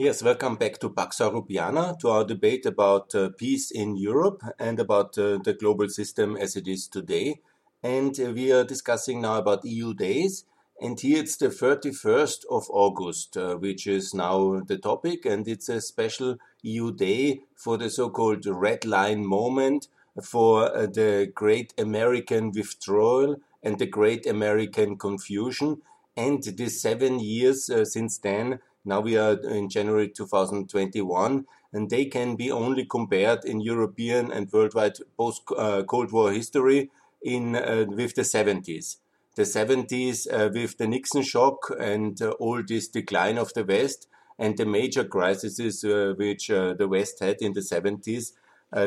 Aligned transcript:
Yes, 0.00 0.22
welcome 0.22 0.54
back 0.54 0.78
to 0.78 0.90
Pax 0.90 1.18
Europiana, 1.18 1.98
to 1.98 2.10
our 2.10 2.24
debate 2.24 2.64
about 2.66 3.12
uh, 3.16 3.30
peace 3.36 3.72
in 3.72 3.96
Europe 3.96 4.44
and 4.56 4.78
about 4.78 5.18
uh, 5.18 5.38
the 5.42 5.56
global 5.58 5.88
system 5.88 6.36
as 6.36 6.54
it 6.54 6.68
is 6.68 6.86
today. 6.86 7.40
And 7.82 8.16
uh, 8.20 8.30
we 8.30 8.52
are 8.52 8.62
discussing 8.62 9.20
now 9.20 9.38
about 9.38 9.64
EU 9.64 9.94
days. 9.94 10.44
And 10.80 11.00
here 11.00 11.18
it's 11.18 11.36
the 11.36 11.48
31st 11.48 12.44
of 12.48 12.70
August, 12.70 13.36
uh, 13.36 13.56
which 13.56 13.88
is 13.88 14.14
now 14.14 14.60
the 14.60 14.78
topic. 14.78 15.26
And 15.26 15.48
it's 15.48 15.68
a 15.68 15.80
special 15.80 16.36
EU 16.62 16.92
day 16.92 17.40
for 17.56 17.76
the 17.76 17.90
so 17.90 18.08
called 18.08 18.46
red 18.46 18.84
line 18.84 19.26
moment, 19.26 19.88
for 20.22 20.76
uh, 20.76 20.86
the 20.86 21.32
great 21.34 21.74
American 21.76 22.52
withdrawal 22.52 23.34
and 23.64 23.80
the 23.80 23.86
great 23.86 24.26
American 24.26 24.96
confusion. 24.96 25.82
And 26.16 26.40
the 26.40 26.68
seven 26.68 27.18
years 27.18 27.68
uh, 27.68 27.84
since 27.84 28.18
then 28.18 28.60
now 28.84 29.00
we 29.00 29.16
are 29.16 29.32
in 29.32 29.68
January 29.68 30.08
2021, 30.08 31.46
and 31.72 31.90
they 31.90 32.06
can 32.06 32.36
be 32.36 32.50
only 32.50 32.84
compared 32.84 33.44
in 33.44 33.60
European 33.60 34.32
and 34.32 34.50
worldwide 34.52 34.96
post 35.16 35.42
uh, 35.56 35.82
Cold 35.82 36.12
War 36.12 36.32
history 36.32 36.90
in 37.22 37.56
uh, 37.56 37.84
with 37.88 38.14
the 38.14 38.22
70s. 38.22 38.96
The 39.36 39.42
70s 39.42 40.26
uh, 40.32 40.50
with 40.52 40.78
the 40.78 40.88
Nixon 40.88 41.22
shock 41.22 41.70
and 41.78 42.20
all 42.40 42.62
this 42.66 42.88
decline 42.88 43.38
of 43.38 43.52
the 43.54 43.64
West 43.64 44.08
and 44.38 44.56
the 44.56 44.66
major 44.66 45.04
crises 45.04 45.58
which 45.58 46.48
the 46.48 46.88
West 46.88 47.20
had 47.20 47.36
in 47.40 47.52
the 47.52 47.60
70s 47.60 48.32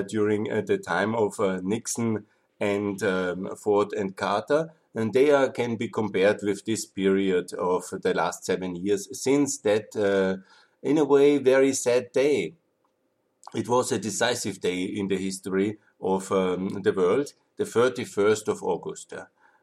during 0.08 0.44
the 0.44 0.78
time 0.78 1.16
of 1.16 1.40
Nixon 1.64 2.26
and 2.60 3.02
um, 3.04 3.56
Ford 3.56 3.92
and 3.94 4.16
Carter 4.16 4.72
and 4.94 5.14
they 5.14 5.32
are, 5.32 5.50
can 5.50 5.76
be 5.76 5.88
compared 5.88 6.40
with 6.44 6.66
this 6.66 6.86
period 6.86 7.54
of 7.54 7.84
the 8.02 8.14
last 8.14 8.46
seven 8.46 8.76
years 8.76 9.08
since 9.20 9.58
that, 9.60 9.96
uh, 9.96 10.42
in 10.84 10.98
a 10.98 11.06
way, 11.06 11.38
very 11.38 11.74
sad 11.74 12.12
day. 12.12 12.54
It 13.54 13.68
was 13.68 13.92
a 13.92 14.00
decisive 14.00 14.62
day 14.62 14.84
in 14.84 15.08
the 15.08 15.18
history 15.18 15.78
of 16.02 16.32
um, 16.32 16.82
the 16.84 16.94
world, 16.94 17.34
the 17.58 17.66
31st 17.66 18.48
of 18.48 18.64
August. 18.64 19.14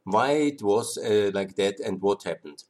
Why 0.04 0.32
it 0.32 0.62
was 0.62 0.98
uh, 0.98 1.30
like 1.34 1.56
that 1.56 1.80
and 1.80 2.00
what 2.00 2.24
happened. 2.24 2.64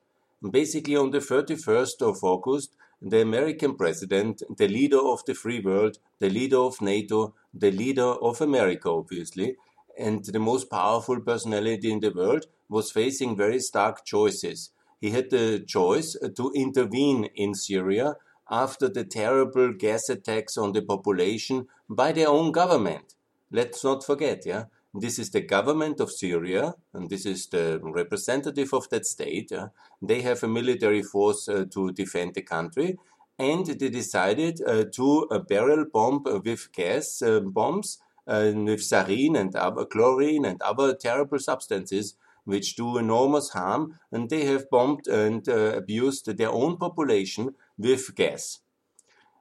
Basically, 0.51 0.97
on 0.97 1.11
the 1.11 1.19
31st 1.19 2.03
of 2.03 2.23
August, 2.23 2.77
the 3.01 3.21
American 3.21 3.77
president, 3.77 4.43
the 4.57 4.69
leader 4.69 4.99
of 4.99 5.25
the 5.25 5.35
free 5.35 5.61
world, 5.61 5.99
the 6.19 6.31
leader 6.31 6.59
of 6.59 6.81
NATO, 6.81 7.35
the 7.55 7.71
leader 7.71 8.03
of 8.03 8.41
America, 8.41 8.91
obviously, 8.91 9.57
and 9.99 10.25
the 10.25 10.39
most 10.39 10.71
powerful 10.71 11.21
personality 11.21 11.91
in 11.91 12.01
the 12.01 12.11
world, 12.11 12.47
was 12.69 12.91
facing 12.91 13.37
very 13.37 13.59
stark 13.59 14.05
choices. 14.05 14.71
He 15.01 15.11
had 15.11 15.31
the 15.31 15.65
choice 15.67 16.17
to 16.37 16.53
intervene 16.55 17.29
in 17.35 17.55
Syria 17.55 18.17
after 18.51 18.89
the 18.89 19.05
terrible 19.05 19.73
gas 19.73 20.09
attacks 20.09 20.57
on 20.57 20.73
the 20.73 20.83
population 20.83 21.67
by 21.89 22.13
their 22.13 22.29
own 22.29 22.53
government. 22.53 23.15
Let's 23.51 23.83
not 23.85 24.05
forget, 24.05 24.45
yeah? 24.45 24.65
This 24.95 25.19
is 25.19 25.31
the 25.31 25.43
government 25.43 26.01
of 26.01 26.11
Syria, 26.11 26.75
and 26.95 27.11
this 27.11 27.27
is 27.27 27.47
the 27.47 27.79
representative 27.83 28.73
of 28.73 28.89
that 28.89 29.07
state. 29.07 29.51
Yeah? 29.51 29.69
They 30.01 30.23
have 30.23 30.43
a 30.43 30.49
military 30.49 31.03
force 31.03 31.49
uh, 31.49 31.67
to 31.73 31.93
defend 31.93 32.35
the 32.35 32.43
country, 32.43 32.97
and 33.39 33.67
they 33.67 33.91
decided 33.91 34.61
uh, 34.67 34.85
to 34.95 35.29
uh, 35.31 35.39
barrel 35.41 35.85
bomb 35.93 36.25
with 36.45 36.73
gas 36.73 37.23
uh, 37.23 37.41
bombs 37.41 37.99
uh, 38.29 38.53
with 38.55 38.81
sarin 38.81 39.37
and 39.37 39.57
other 39.57 39.85
chlorine 39.85 40.45
and 40.45 40.63
other 40.63 40.95
terrible 40.95 41.39
substances 41.39 42.15
which 42.45 42.77
do 42.77 42.97
enormous 42.97 43.51
harm, 43.51 43.99
and 44.11 44.31
they 44.31 44.45
have 44.47 44.71
bombed 44.71 45.07
and 45.07 45.49
uh, 45.49 45.73
abused 45.77 46.25
their 46.39 46.51
own 46.51 46.79
population 46.79 47.55
with 47.77 48.15
gas. 48.15 48.61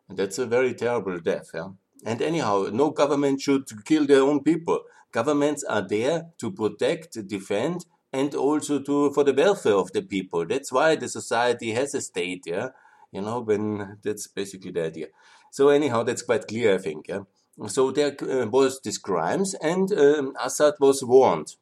And 0.09 0.17
that's 0.17 0.38
a 0.38 0.45
very 0.45 0.73
terrible 0.73 1.19
death. 1.19 1.52
Yeah? 1.53 1.69
And 2.05 2.21
anyhow, 2.21 2.67
no 2.71 2.89
government 2.89 3.41
should 3.41 3.85
kill 3.85 4.05
their 4.05 4.21
own 4.21 4.43
people. 4.43 4.81
Governments 5.11 5.63
are 5.63 5.88
there 5.88 6.27
to 6.38 6.52
protect, 6.52 7.27
defend, 7.27 7.86
and 8.11 8.36
also 8.36 8.80
to 8.80 9.11
for 9.14 9.23
the 9.23 9.33
welfare 9.33 9.75
of 9.75 9.92
the 9.93 10.02
people. 10.02 10.45
That's 10.45 10.71
why 10.71 10.95
the 10.95 11.08
society 11.08 11.71
has 11.71 11.93
a 11.93 12.02
state. 12.02 12.43
Yeah, 12.45 12.69
you 13.11 13.21
know, 13.21 13.39
when 13.39 13.99
that's 14.04 14.27
basically 14.27 14.71
the 14.71 14.86
idea. 14.86 15.08
So 15.52 15.69
anyhow, 15.69 16.04
that's 16.04 16.21
quite 16.23 16.48
clear, 16.48 16.75
I 16.75 16.77
think. 16.77 17.08
Yeah? 17.08 17.21
So 17.65 17.91
there 17.91 18.15
uh, 18.21 18.45
was 18.45 18.79
these 18.83 18.99
crimes, 18.99 19.55
and 19.55 19.91
um, 19.91 20.33
Assad 20.39 20.75
was 20.79 21.03
warned. 21.03 21.55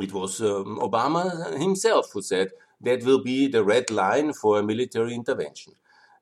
It 0.00 0.12
was 0.12 0.40
um, 0.40 0.78
Obama 0.80 1.58
himself 1.58 2.06
who 2.12 2.22
said 2.22 2.48
that 2.80 3.04
will 3.04 3.22
be 3.22 3.48
the 3.48 3.64
red 3.64 3.90
line 3.90 4.32
for 4.32 4.58
a 4.58 4.62
military 4.62 5.14
intervention. 5.14 5.74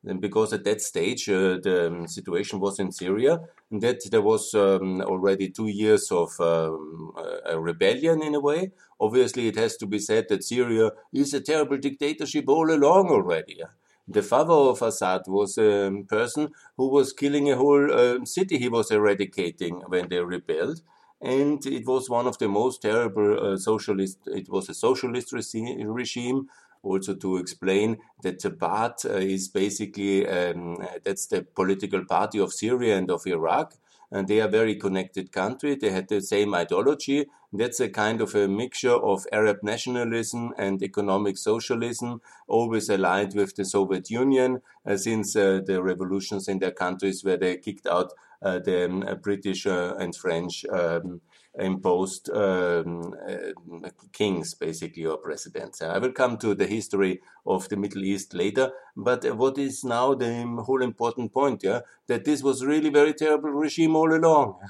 And 0.04 0.20
because 0.20 0.54
at 0.54 0.64
that 0.64 0.80
stage 0.80 1.28
uh, 1.28 1.58
the 1.62 1.88
um, 1.88 2.08
situation 2.08 2.58
was 2.58 2.78
in 2.78 2.90
Syria, 2.90 3.40
and 3.70 3.82
that 3.82 4.00
there 4.10 4.22
was 4.22 4.54
um, 4.54 5.02
already 5.02 5.50
two 5.50 5.68
years 5.68 6.10
of 6.10 6.30
um, 6.40 7.12
a 7.44 7.60
rebellion 7.60 8.22
in 8.22 8.34
a 8.34 8.40
way. 8.40 8.72
Obviously, 8.98 9.48
it 9.48 9.56
has 9.56 9.76
to 9.76 9.86
be 9.86 9.98
said 9.98 10.26
that 10.30 10.42
Syria 10.42 10.92
is 11.12 11.34
a 11.34 11.40
terrible 11.40 11.76
dictatorship 11.76 12.46
all 12.48 12.72
along 12.72 13.08
already. 13.10 13.62
The 14.10 14.22
father 14.22 14.54
of 14.54 14.82
Assad 14.82 15.22
was 15.28 15.56
a 15.56 16.02
person 16.08 16.48
who 16.76 16.88
was 16.88 17.12
killing 17.12 17.48
a 17.48 17.56
whole 17.56 17.92
uh, 17.92 18.24
city 18.24 18.58
he 18.58 18.68
was 18.68 18.90
eradicating 18.90 19.82
when 19.86 20.08
they 20.08 20.18
rebelled. 20.18 20.80
And 21.20 21.64
it 21.64 21.86
was 21.86 22.10
one 22.10 22.26
of 22.26 22.36
the 22.38 22.48
most 22.48 22.82
terrible 22.82 23.52
uh, 23.52 23.56
socialist, 23.56 24.18
it 24.26 24.48
was 24.48 24.68
a 24.68 24.74
socialist 24.74 25.32
regime. 25.32 26.48
Also 26.82 27.14
to 27.14 27.36
explain 27.36 27.98
that 28.22 28.40
the 28.40 28.50
Baath 28.50 29.04
uh, 29.04 29.18
is 29.18 29.46
basically, 29.48 30.26
um, 30.26 30.78
that's 31.04 31.26
the 31.26 31.42
political 31.42 32.04
party 32.04 32.40
of 32.40 32.52
Syria 32.52 32.96
and 32.98 33.10
of 33.12 33.26
Iraq 33.26 33.74
and 34.10 34.28
they 34.28 34.40
are 34.40 34.48
very 34.48 34.74
connected 34.74 35.32
country. 35.32 35.74
They 35.74 35.90
had 35.90 36.08
the 36.08 36.20
same 36.20 36.54
ideology. 36.54 37.26
That's 37.52 37.80
a 37.80 37.88
kind 37.88 38.20
of 38.20 38.34
a 38.34 38.48
mixture 38.48 38.94
of 38.94 39.26
Arab 39.32 39.58
nationalism 39.62 40.52
and 40.56 40.82
economic 40.82 41.36
socialism, 41.38 42.20
always 42.46 42.88
aligned 42.88 43.34
with 43.34 43.56
the 43.56 43.64
Soviet 43.64 44.10
Union 44.10 44.62
uh, 44.86 44.96
since 44.96 45.34
uh, 45.36 45.60
the 45.64 45.82
revolutions 45.82 46.48
in 46.48 46.58
their 46.58 46.70
countries 46.70 47.24
where 47.24 47.36
they 47.36 47.56
kicked 47.56 47.86
out 47.86 48.12
uh, 48.42 48.58
the 48.58 48.86
um, 48.86 49.04
British 49.22 49.66
uh, 49.66 49.94
and 49.98 50.16
French 50.16 50.64
um, 50.72 51.20
imposed 51.58 52.30
um, 52.30 53.14
uh, 53.28 53.88
kings, 54.12 54.54
basically, 54.54 55.04
or 55.04 55.18
presidents. 55.18 55.82
I 55.82 55.98
will 55.98 56.12
come 56.12 56.36
to 56.38 56.54
the 56.54 56.66
history 56.66 57.20
of 57.46 57.68
the 57.68 57.76
Middle 57.76 58.04
East 58.04 58.34
later, 58.34 58.72
but 58.96 59.24
what 59.36 59.58
is 59.58 59.84
now 59.84 60.14
the 60.14 60.44
whole 60.64 60.82
important 60.82 61.32
point, 61.32 61.62
yeah, 61.64 61.80
that 62.06 62.24
this 62.24 62.42
was 62.42 62.64
really 62.64 62.90
very 62.90 63.14
terrible 63.14 63.50
regime 63.50 63.96
all 63.96 64.14
along. 64.14 64.58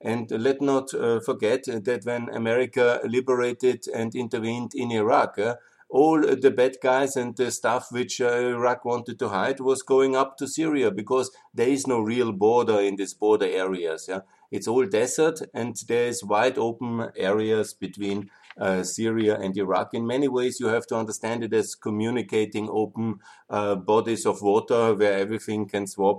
And 0.00 0.30
let 0.30 0.60
not 0.60 0.92
uh, 0.92 1.20
forget 1.20 1.64
that 1.64 2.04
when 2.04 2.28
America 2.28 3.00
liberated 3.04 3.86
and 3.88 4.14
intervened 4.14 4.72
in 4.74 4.92
Iraq, 4.92 5.38
uh, 5.38 5.54
all 5.88 6.20
the 6.20 6.50
bad 6.50 6.76
guys 6.82 7.16
and 7.16 7.36
the 7.36 7.50
stuff 7.50 7.90
which 7.90 8.20
uh, 8.20 8.26
Iraq 8.26 8.84
wanted 8.84 9.18
to 9.20 9.28
hide 9.28 9.60
was 9.60 9.82
going 9.82 10.16
up 10.16 10.36
to 10.36 10.46
Syria 10.48 10.90
because 10.90 11.30
there 11.54 11.68
is 11.68 11.86
no 11.86 12.00
real 12.00 12.32
border 12.32 12.80
in 12.80 12.96
these 12.96 13.14
border 13.14 13.46
areas. 13.46 14.06
Yeah? 14.08 14.20
It's 14.54 14.68
all 14.68 14.86
desert 14.86 15.42
and 15.52 15.74
there's 15.88 16.22
wide 16.22 16.58
open 16.58 17.10
areas 17.16 17.74
between 17.74 18.30
uh, 18.56 18.84
Syria 18.84 19.36
and 19.36 19.56
Iraq. 19.56 19.94
In 19.94 20.06
many 20.06 20.28
ways, 20.28 20.60
you 20.60 20.68
have 20.68 20.86
to 20.86 20.96
understand 20.96 21.42
it 21.42 21.52
as 21.52 21.74
communicating 21.74 22.68
open 22.70 23.18
uh, 23.50 23.74
bodies 23.74 24.24
of 24.24 24.42
water 24.42 24.94
where 24.94 25.18
everything 25.18 25.66
can 25.66 25.88
swap 25.88 26.18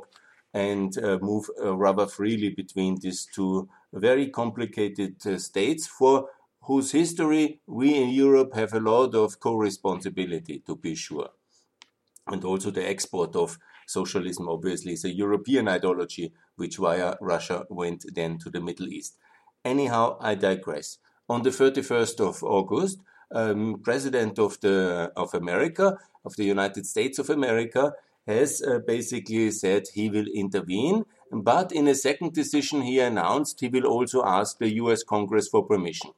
and 0.54 0.98
uh, 0.98 1.18
move 1.22 1.46
uh, 1.64 1.74
rather 1.78 2.08
freely 2.08 2.50
between 2.50 3.00
these 3.00 3.26
two 3.34 3.70
very 3.94 4.28
complicated 4.28 5.16
uh, 5.26 5.38
states 5.38 5.88
for 5.88 6.28
whose 6.64 6.92
history 6.92 7.62
we 7.68 7.96
in 7.96 8.10
Europe 8.10 8.54
have 8.54 8.74
a 8.74 8.82
lot 8.82 9.16
of 9.16 9.40
co-responsibility, 9.40 10.62
to 10.68 10.76
be 10.76 10.94
sure. 10.94 11.30
And 12.28 12.44
also 12.44 12.70
the 12.70 12.86
export 12.86 13.34
of 13.38 13.58
socialism, 13.88 14.50
obviously, 14.50 14.92
is 14.92 15.06
a 15.06 15.16
European 15.16 15.70
ideology 15.70 16.34
which 16.56 16.78
via 16.78 17.16
Russia 17.22 17.66
went 17.70 18.06
then 18.14 18.38
to 18.40 18.50
the 18.50 18.62
Middle 18.62 18.88
East. 18.88 19.18
Anyhow, 19.64 20.18
I 20.20 20.36
digress. 20.36 21.00
On 21.28 21.42
the 21.42 21.50
31st 21.50 22.20
of 22.20 22.44
August, 22.44 23.00
um, 23.32 23.82
President 23.84 24.38
of 24.38 24.60
the 24.62 25.12
of 25.16 25.34
America, 25.34 25.98
of 26.24 26.36
the 26.36 26.46
United 26.46 26.86
States 26.86 27.18
of 27.20 27.30
America, 27.30 27.94
has 28.28 28.62
uh, 28.62 28.80
basically 28.86 29.52
said 29.52 29.84
he 29.94 30.10
will 30.10 30.28
intervene, 30.34 31.06
but 31.32 31.72
in 31.72 31.88
a 31.88 31.96
second 31.96 32.34
decision, 32.34 32.82
he 32.82 33.00
announced 33.00 33.60
he 33.60 33.68
will 33.68 33.86
also 33.86 34.24
ask 34.24 34.58
the 34.58 34.76
U.S. 34.76 35.04
Congress 35.04 35.48
for 35.48 35.66
permission. 35.66 36.12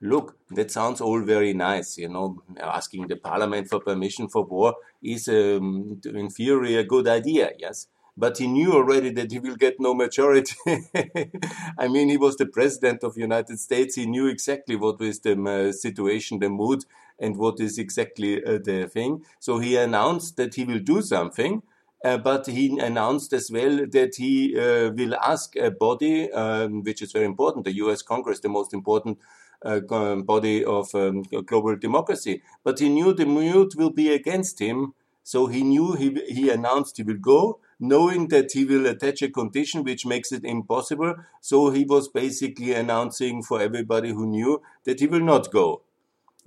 Look, 0.00 0.36
that 0.50 0.70
sounds 0.70 1.00
all 1.00 1.22
very 1.22 1.54
nice, 1.54 1.96
you 1.96 2.08
know. 2.08 2.42
Asking 2.60 3.06
the 3.06 3.16
parliament 3.16 3.68
for 3.68 3.80
permission 3.80 4.28
for 4.28 4.44
war 4.44 4.74
is, 5.02 5.28
um, 5.28 6.00
in 6.04 6.28
theory, 6.28 6.76
a 6.76 6.84
good 6.84 7.08
idea, 7.08 7.52
yes 7.58 7.86
but 8.16 8.38
he 8.38 8.46
knew 8.46 8.72
already 8.72 9.10
that 9.10 9.32
he 9.32 9.38
will 9.38 9.56
get 9.56 9.80
no 9.80 9.94
majority. 9.94 10.54
I 11.78 11.88
mean, 11.88 12.08
he 12.08 12.16
was 12.16 12.36
the 12.36 12.46
president 12.46 13.02
of 13.02 13.14
the 13.14 13.20
United 13.20 13.58
States. 13.58 13.96
He 13.96 14.06
knew 14.06 14.26
exactly 14.26 14.76
what 14.76 15.00
was 15.00 15.20
the 15.20 15.40
uh, 15.42 15.72
situation, 15.72 16.38
the 16.38 16.48
mood, 16.48 16.84
and 17.18 17.36
what 17.36 17.60
is 17.60 17.78
exactly 17.78 18.44
uh, 18.44 18.58
the 18.62 18.88
thing. 18.88 19.24
So 19.40 19.58
he 19.58 19.76
announced 19.76 20.36
that 20.36 20.54
he 20.54 20.64
will 20.64 20.80
do 20.80 21.02
something. 21.02 21.62
Uh, 22.04 22.18
but 22.18 22.46
he 22.46 22.78
announced 22.78 23.32
as 23.32 23.50
well 23.50 23.86
that 23.90 24.16
he 24.16 24.54
uh, 24.58 24.90
will 24.90 25.14
ask 25.14 25.56
a 25.56 25.70
body, 25.70 26.30
um, 26.32 26.82
which 26.82 27.00
is 27.00 27.12
very 27.12 27.24
important, 27.24 27.64
the 27.64 27.76
US 27.76 28.02
Congress, 28.02 28.40
the 28.40 28.48
most 28.50 28.74
important 28.74 29.18
uh, 29.64 29.80
body 29.80 30.62
of 30.62 30.94
um, 30.94 31.22
global 31.22 31.76
democracy. 31.76 32.42
But 32.62 32.78
he 32.78 32.90
knew 32.90 33.14
the 33.14 33.24
mood 33.24 33.72
will 33.76 33.88
be 33.88 34.12
against 34.12 34.58
him, 34.58 34.92
so 35.22 35.46
he 35.46 35.62
knew 35.62 35.94
he, 35.94 36.10
he 36.28 36.50
announced 36.50 36.98
he 36.98 37.02
will 37.02 37.14
go, 37.14 37.60
knowing 37.88 38.28
that 38.28 38.52
he 38.52 38.64
will 38.64 38.86
attach 38.86 39.22
a 39.22 39.28
condition 39.28 39.84
which 39.84 40.06
makes 40.06 40.32
it 40.32 40.44
impossible. 40.44 41.14
So 41.40 41.70
he 41.70 41.84
was 41.84 42.08
basically 42.08 42.72
announcing 42.72 43.42
for 43.42 43.60
everybody 43.60 44.10
who 44.10 44.26
knew 44.26 44.62
that 44.84 45.00
he 45.00 45.06
will 45.06 45.20
not 45.20 45.50
go. 45.50 45.82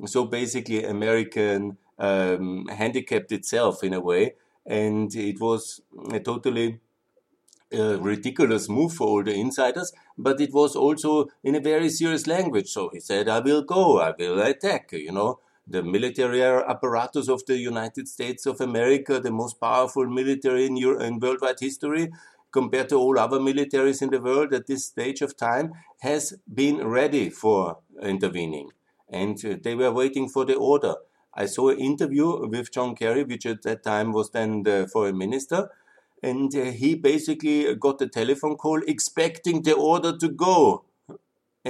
So 0.05 0.25
basically, 0.25 0.83
American 0.83 1.77
um, 1.97 2.67
handicapped 2.67 3.31
itself 3.31 3.83
in 3.83 3.93
a 3.93 3.99
way 3.99 4.35
and 4.65 5.13
it 5.15 5.39
was 5.39 5.81
a 6.13 6.19
totally 6.19 6.79
uh, 7.73 7.99
ridiculous 7.99 8.69
move 8.69 8.93
for 8.93 9.07
all 9.07 9.23
the 9.23 9.33
insiders, 9.33 9.91
but 10.17 10.39
it 10.39 10.53
was 10.53 10.75
also 10.75 11.27
in 11.43 11.55
a 11.55 11.59
very 11.59 11.89
serious 11.89 12.27
language. 12.27 12.69
So 12.69 12.89
he 12.93 12.99
said, 12.99 13.27
I 13.29 13.39
will 13.39 13.63
go, 13.63 13.99
I 13.99 14.13
will 14.17 14.39
attack, 14.41 14.91
you 14.93 15.11
know. 15.11 15.39
The 15.69 15.83
military 15.83 16.41
apparatus 16.41 17.27
of 17.27 17.45
the 17.45 17.57
United 17.57 18.07
States 18.07 18.45
of 18.45 18.61
America, 18.61 19.19
the 19.19 19.31
most 19.31 19.59
powerful 19.59 20.07
military 20.07 20.65
in, 20.65 20.77
Euro- 20.77 21.01
in 21.01 21.19
worldwide 21.19 21.59
history, 21.59 22.11
compared 22.51 22.89
to 22.89 22.95
all 22.95 23.19
other 23.19 23.39
militaries 23.39 24.01
in 24.01 24.09
the 24.09 24.21
world 24.21 24.53
at 24.53 24.67
this 24.67 24.85
stage 24.85 25.21
of 25.21 25.35
time, 25.35 25.73
has 25.99 26.33
been 26.51 26.87
ready 26.87 27.29
for 27.29 27.79
intervening. 28.01 28.69
And 29.09 29.43
uh, 29.43 29.57
they 29.61 29.75
were 29.75 29.91
waiting 29.91 30.29
for 30.29 30.45
the 30.45 30.55
order. 30.55 30.95
I 31.33 31.45
saw 31.45 31.69
an 31.69 31.79
interview 31.79 32.47
with 32.47 32.71
John 32.71 32.95
Kerry, 32.95 33.23
which 33.23 33.45
at 33.45 33.63
that 33.63 33.83
time 33.83 34.13
was 34.13 34.31
then 34.31 34.63
the 34.63 34.89
foreign 34.91 35.17
minister, 35.17 35.69
and 36.23 36.53
uh, 36.55 36.71
he 36.71 36.95
basically 36.95 37.75
got 37.75 38.01
a 38.01 38.07
telephone 38.07 38.55
call 38.55 38.81
expecting 38.87 39.63
the 39.63 39.73
order 39.73 40.17
to 40.17 40.29
go. 40.29 40.85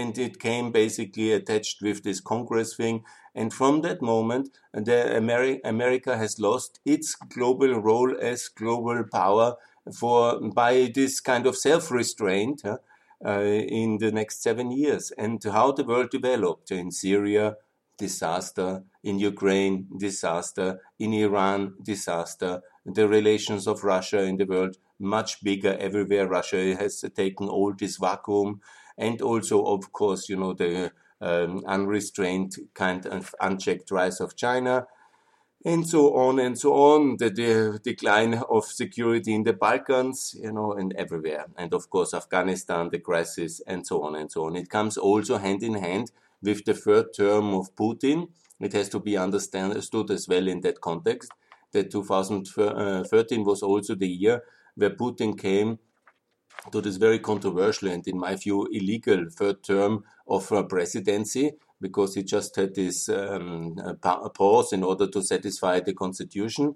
And 0.01 0.13
it 0.27 0.35
came 0.47 0.71
basically 0.71 1.29
attached 1.39 1.81
with 1.81 1.99
this 2.03 2.19
Congress 2.33 2.75
thing. 2.75 3.03
And 3.33 3.49
from 3.59 3.81
that 3.81 4.01
moment, 4.01 4.45
the 4.73 4.99
Ameri- 5.19 5.61
America 5.63 6.17
has 6.23 6.39
lost 6.39 6.79
its 6.85 7.15
global 7.35 7.73
role 7.89 8.13
as 8.31 8.49
global 8.61 9.03
power 9.19 9.55
for 9.99 10.19
by 10.61 10.91
this 10.93 11.13
kind 11.29 11.45
of 11.47 11.55
self-restraint 11.67 12.59
uh, 12.65 13.41
in 13.81 13.97
the 14.03 14.11
next 14.11 14.43
seven 14.47 14.71
years. 14.71 15.11
And 15.17 15.43
how 15.43 15.71
the 15.71 15.87
world 15.91 16.09
developed 16.11 16.71
in 16.71 16.91
Syria, 16.91 17.55
disaster, 17.97 18.83
in 19.03 19.19
Ukraine, 19.19 19.87
disaster, 19.97 20.67
in 20.99 21.13
Iran, 21.13 21.59
disaster, 21.81 22.61
the 22.85 23.07
relations 23.07 23.67
of 23.67 23.83
Russia 23.83 24.21
in 24.21 24.37
the 24.37 24.45
world 24.45 24.77
much 24.99 25.43
bigger 25.43 25.75
everywhere. 25.87 26.27
Russia 26.27 26.75
has 26.75 27.03
taken 27.15 27.47
all 27.47 27.73
this 27.73 27.97
vacuum, 27.97 28.61
and 28.97 29.21
also, 29.21 29.63
of 29.63 29.91
course, 29.91 30.29
you 30.29 30.35
know, 30.35 30.53
the 30.53 30.91
um, 31.21 31.63
unrestrained 31.65 32.55
kind 32.73 33.05
of 33.05 33.33
unchecked 33.41 33.91
rise 33.91 34.19
of 34.19 34.35
China, 34.35 34.87
and 35.65 35.87
so 35.87 36.15
on 36.15 36.39
and 36.39 36.57
so 36.57 36.73
on. 36.73 37.17
The, 37.17 37.29
the, 37.29 37.79
decline 37.83 38.35
of 38.49 38.65
security 38.65 39.33
in 39.33 39.43
the 39.43 39.53
Balkans, 39.53 40.35
you 40.41 40.51
know, 40.51 40.73
and 40.73 40.93
everywhere. 40.93 41.45
And 41.57 41.73
of 41.73 41.89
course, 41.89 42.13
Afghanistan, 42.13 42.89
the 42.91 42.99
crisis, 42.99 43.61
and 43.67 43.85
so 43.85 44.03
on 44.03 44.15
and 44.15 44.31
so 44.31 44.45
on. 44.45 44.55
It 44.55 44.69
comes 44.69 44.97
also 44.97 45.37
hand 45.37 45.63
in 45.63 45.75
hand 45.75 46.11
with 46.41 46.65
the 46.65 46.73
third 46.73 47.13
term 47.15 47.53
of 47.53 47.75
Putin. 47.75 48.29
It 48.59 48.73
has 48.73 48.89
to 48.89 48.99
be 48.99 49.17
understood 49.17 50.11
as 50.11 50.27
well 50.27 50.47
in 50.47 50.61
that 50.61 50.81
context 50.81 51.31
that 51.73 51.91
2013 51.91 53.43
was 53.43 53.61
also 53.61 53.95
the 53.95 54.07
year 54.07 54.43
where 54.75 54.91
Putin 54.91 55.37
came 55.37 55.79
to 56.71 56.81
this 56.81 56.97
very 56.97 57.19
controversial 57.19 57.89
and, 57.89 58.07
in 58.07 58.17
my 58.17 58.35
view, 58.35 58.67
illegal 58.71 59.25
third 59.29 59.63
term 59.63 60.03
of 60.27 60.51
presidency 60.69 61.53
because 61.79 62.15
he 62.15 62.23
just 62.23 62.55
had 62.55 62.75
this 62.75 63.07
um, 63.09 63.75
pause 64.33 64.73
in 64.73 64.83
order 64.83 65.07
to 65.07 65.21
satisfy 65.21 65.79
the 65.79 65.93
constitution. 65.93 66.75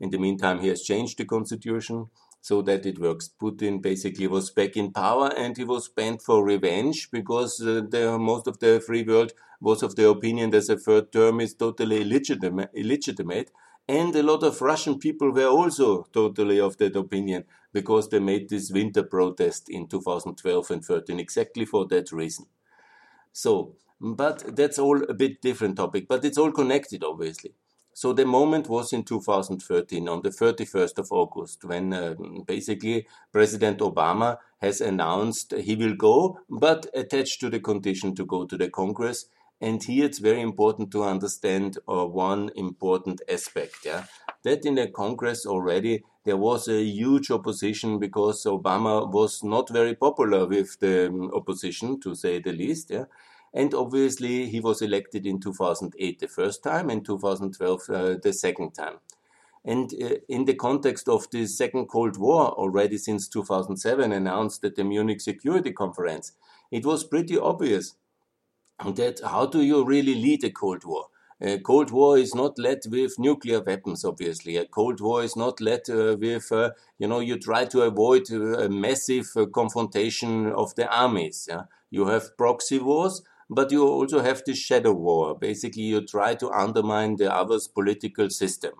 In 0.00 0.10
the 0.10 0.18
meantime, 0.18 0.60
he 0.60 0.68
has 0.68 0.82
changed 0.82 1.18
the 1.18 1.24
constitution 1.24 2.06
so 2.40 2.60
that 2.62 2.84
it 2.84 2.98
works. 2.98 3.30
Putin 3.40 3.80
basically 3.80 4.26
was 4.26 4.50
back 4.50 4.76
in 4.76 4.92
power 4.92 5.32
and 5.34 5.56
he 5.56 5.64
was 5.64 5.88
bent 5.88 6.20
for 6.20 6.44
revenge 6.44 7.10
because 7.10 7.58
uh, 7.62 7.80
the, 7.88 8.18
most 8.18 8.46
of 8.46 8.58
the 8.58 8.82
free 8.86 9.02
world 9.02 9.32
was 9.60 9.82
of 9.82 9.96
the 9.96 10.06
opinion 10.06 10.50
that 10.50 10.68
a 10.68 10.76
third 10.76 11.10
term 11.10 11.40
is 11.40 11.54
totally 11.54 12.02
illegitimate, 12.02 12.70
illegitimate. 12.74 13.50
And 13.88 14.16
a 14.16 14.22
lot 14.22 14.42
of 14.42 14.62
Russian 14.62 14.98
people 14.98 15.30
were 15.30 15.46
also 15.46 16.06
totally 16.12 16.58
of 16.58 16.78
that 16.78 16.96
opinion 16.96 17.44
because 17.72 18.08
they 18.08 18.18
made 18.18 18.48
this 18.48 18.70
winter 18.70 19.02
protest 19.02 19.68
in 19.68 19.88
2012 19.88 20.70
and 20.70 20.84
13 20.84 21.20
exactly 21.20 21.66
for 21.66 21.86
that 21.88 22.10
reason. 22.10 22.46
So, 23.32 23.74
but 24.00 24.56
that's 24.56 24.78
all 24.78 25.02
a 25.02 25.12
bit 25.12 25.42
different 25.42 25.76
topic, 25.76 26.06
but 26.08 26.24
it's 26.24 26.38
all 26.38 26.52
connected, 26.52 27.04
obviously. 27.04 27.52
So 27.96 28.12
the 28.12 28.26
moment 28.26 28.68
was 28.68 28.92
in 28.92 29.04
2013, 29.04 30.08
on 30.08 30.22
the 30.22 30.30
31st 30.30 30.98
of 30.98 31.12
August, 31.12 31.64
when 31.64 31.92
uh, 31.92 32.14
basically 32.44 33.06
President 33.32 33.78
Obama 33.78 34.38
has 34.60 34.80
announced 34.80 35.52
he 35.52 35.76
will 35.76 35.94
go, 35.94 36.40
but 36.50 36.86
attached 36.92 37.38
to 37.40 37.50
the 37.50 37.60
condition 37.60 38.14
to 38.16 38.26
go 38.26 38.46
to 38.46 38.56
the 38.56 38.68
Congress. 38.68 39.26
And 39.60 39.82
here 39.82 40.04
it's 40.04 40.18
very 40.18 40.40
important 40.40 40.90
to 40.92 41.04
understand 41.04 41.78
uh, 41.88 42.04
one 42.06 42.50
important 42.56 43.22
aspect. 43.28 43.76
Yeah, 43.84 44.04
that 44.42 44.64
in 44.64 44.74
the 44.74 44.88
Congress 44.88 45.46
already 45.46 46.04
there 46.24 46.36
was 46.36 46.68
a 46.68 46.82
huge 46.82 47.30
opposition 47.30 47.98
because 47.98 48.44
Obama 48.44 49.10
was 49.10 49.42
not 49.42 49.70
very 49.70 49.94
popular 49.94 50.46
with 50.46 50.78
the 50.80 51.08
um, 51.08 51.30
opposition, 51.34 52.00
to 52.00 52.14
say 52.14 52.40
the 52.40 52.52
least. 52.52 52.90
Yeah 52.90 53.04
and 53.54 53.72
obviously, 53.72 54.48
he 54.48 54.58
was 54.58 54.82
elected 54.82 55.26
in 55.26 55.38
2008 55.38 56.18
the 56.18 56.26
first 56.26 56.64
time, 56.64 56.90
and 56.90 57.04
2012 57.04 57.82
uh, 57.88 58.14
the 58.20 58.32
second 58.32 58.72
time. 58.72 58.96
And 59.64 59.94
uh, 60.02 60.16
in 60.28 60.44
the 60.44 60.54
context 60.54 61.08
of 61.08 61.30
the 61.30 61.46
Second 61.46 61.86
Cold 61.86 62.18
War, 62.18 62.48
already 62.50 62.98
since 62.98 63.28
2007, 63.28 64.10
announced 64.10 64.64
at 64.64 64.74
the 64.74 64.82
Munich 64.82 65.20
Security 65.20 65.72
Conference, 65.72 66.32
it 66.72 66.84
was 66.84 67.04
pretty 67.04 67.38
obvious 67.38 67.94
that 68.78 69.20
how 69.24 69.46
do 69.46 69.62
you 69.62 69.84
really 69.84 70.14
lead 70.14 70.44
a 70.44 70.50
Cold 70.50 70.84
War? 70.84 71.06
A 71.40 71.58
Cold 71.58 71.90
War 71.90 72.16
is 72.16 72.34
not 72.34 72.58
led 72.58 72.80
with 72.90 73.18
nuclear 73.18 73.60
weapons, 73.60 74.04
obviously. 74.04 74.56
A 74.56 74.66
Cold 74.66 75.00
War 75.00 75.22
is 75.22 75.36
not 75.36 75.60
led 75.60 75.82
uh, 75.90 76.16
with, 76.18 76.50
uh, 76.52 76.70
you 76.98 77.08
know, 77.08 77.20
you 77.20 77.38
try 77.38 77.64
to 77.66 77.82
avoid 77.82 78.30
uh, 78.30 78.58
a 78.58 78.68
massive 78.68 79.26
uh, 79.36 79.46
confrontation 79.46 80.46
of 80.52 80.74
the 80.76 80.88
armies. 80.88 81.46
Yeah? 81.50 81.64
You 81.90 82.06
have 82.06 82.36
proxy 82.36 82.78
wars, 82.78 83.22
but 83.50 83.72
you 83.72 83.86
also 83.86 84.22
have 84.22 84.42
the 84.46 84.54
shadow 84.54 84.92
war. 84.92 85.36
Basically, 85.36 85.82
you 85.82 86.06
try 86.06 86.34
to 86.36 86.50
undermine 86.50 87.16
the 87.16 87.34
other's 87.34 87.68
political 87.68 88.30
system. 88.30 88.72